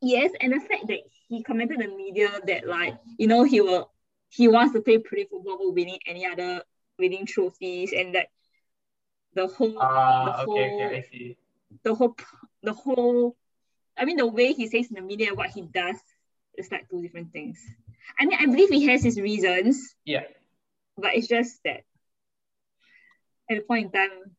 Yes, 0.00 0.30
and 0.40 0.52
the 0.52 0.60
fact 0.60 0.86
that 0.88 1.00
he 1.28 1.42
commented 1.42 1.80
in 1.80 1.90
the 1.90 1.96
media 1.96 2.30
that 2.46 2.66
like 2.66 2.94
you 3.18 3.26
know 3.26 3.42
he 3.44 3.60
will 3.60 3.90
he 4.30 4.48
wants 4.48 4.72
to 4.72 4.80
play 4.80 4.98
pretty 4.98 5.24
football 5.28 5.58
over 5.60 5.70
winning 5.72 5.98
any 6.06 6.24
other 6.24 6.62
winning 7.02 7.26
trophies 7.26 7.90
and 7.90 8.14
that 8.14 8.30
the 9.34 9.46
whole 9.50 9.74
Ah, 9.82 10.24
the 10.24 10.32
okay, 10.46 10.70
whole 10.70 10.86
okay, 10.86 10.98
I 10.98 11.02
see. 11.10 11.36
the 11.82 11.94
whole 11.98 12.14
the 12.62 12.72
whole 12.72 13.34
I 13.98 14.06
mean 14.06 14.16
the 14.22 14.26
way 14.30 14.52
he 14.54 14.70
says 14.70 14.86
in 14.86 14.94
the 14.94 15.02
media 15.02 15.34
what 15.34 15.50
he 15.50 15.62
does 15.66 15.98
is 16.54 16.70
like 16.70 16.86
two 16.88 17.02
different 17.02 17.32
things. 17.34 17.58
I 18.18 18.26
mean 18.26 18.38
I 18.38 18.46
believe 18.46 18.70
he 18.70 18.86
has 18.86 19.02
his 19.02 19.18
reasons, 19.18 19.96
Yeah. 20.06 20.30
but 20.96 21.18
it's 21.18 21.26
just 21.26 21.58
that 21.66 21.82
at 23.50 23.58
the 23.58 23.66
point 23.66 23.90
in 23.90 23.92
time 23.92 24.36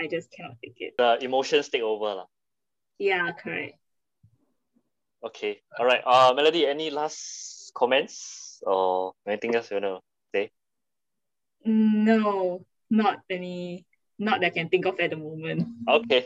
I 0.00 0.06
just 0.10 0.28
cannot 0.34 0.60
take 0.60 0.76
it. 0.82 0.94
the 0.98 1.22
emotions 1.24 1.70
take 1.70 1.82
over. 1.86 2.14
lah. 2.20 2.28
Yeah, 2.98 3.30
correct. 3.32 3.78
Okay. 5.22 5.62
All 5.78 5.86
right. 5.86 6.02
Uh, 6.02 6.34
Melody, 6.34 6.66
any 6.66 6.90
last 6.90 7.70
comments 7.78 8.58
or 8.66 9.14
anything 9.26 9.54
else 9.54 9.70
you 9.70 9.78
want 9.78 9.86
to 9.86 9.94
say? 10.02 10.11
No, 11.64 12.64
not 12.90 13.20
any 13.30 13.86
not 14.18 14.40
that 14.40 14.46
I 14.46 14.50
can 14.50 14.68
think 14.68 14.86
of 14.86 15.00
at 15.00 15.10
the 15.10 15.16
moment. 15.16 15.66
Okay. 15.88 16.24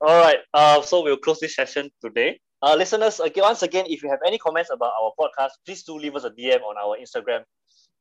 All 0.00 0.20
right. 0.20 0.38
Uh, 0.52 0.82
so 0.82 1.02
we'll 1.02 1.16
close 1.16 1.40
this 1.40 1.56
session 1.56 1.90
today. 2.04 2.38
Uh, 2.62 2.76
listeners, 2.76 3.18
again, 3.18 3.42
once 3.42 3.62
again, 3.62 3.86
if 3.88 4.02
you 4.02 4.10
have 4.10 4.20
any 4.24 4.38
comments 4.38 4.70
about 4.70 4.92
our 5.00 5.12
podcast, 5.18 5.50
please 5.66 5.82
do 5.82 5.98
leave 5.98 6.14
us 6.14 6.24
a 6.24 6.30
DM 6.30 6.62
on 6.62 6.76
our 6.78 6.96
Instagram. 6.96 7.42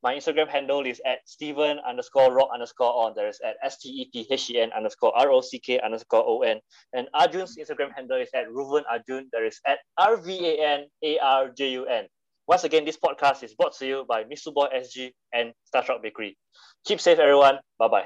My 0.03 0.15
Instagram 0.15 0.49
handle 0.49 0.85
is 0.85 1.01
at 1.05 1.19
Stephen 1.25 1.79
underscore 1.87 2.33
rock 2.33 2.49
underscore 2.53 3.05
on. 3.05 3.13
There 3.15 3.27
is 3.27 3.39
at 3.45 3.55
S 3.63 3.77
T 3.77 3.89
E 3.89 4.09
P 4.11 4.27
H 4.29 4.49
E 4.49 4.59
N 4.59 4.71
underscore 4.75 5.15
R 5.15 5.31
O 5.31 5.41
C 5.41 5.59
K 5.59 5.79
underscore 5.79 6.23
O 6.25 6.41
N. 6.41 6.59
And 6.93 7.07
Arjun's 7.13 7.57
Instagram 7.57 7.93
handle 7.95 8.17
is 8.19 8.29
at 8.33 8.49
Ruven 8.49 8.83
Arjun. 8.89 9.29
There 9.31 9.45
is 9.45 9.59
at 9.65 9.79
R 9.97 10.17
V 10.17 10.57
A 10.57 10.73
N 10.73 10.85
A 11.03 11.19
R 11.19 11.49
J 11.49 11.71
U 11.71 11.85
N. 11.85 12.05
Once 12.47 12.63
again, 12.63 12.85
this 12.85 12.97
podcast 12.97 13.43
is 13.43 13.53
brought 13.53 13.73
to 13.77 13.85
you 13.85 14.05
by 14.07 14.23
Misuboy 14.23 14.73
SG 14.75 15.11
and 15.33 15.53
Starstruck 15.73 16.01
Bakery. 16.01 16.37
Keep 16.85 16.99
safe, 16.99 17.19
everyone. 17.19 17.59
Bye 17.77 17.87
bye. 17.87 17.99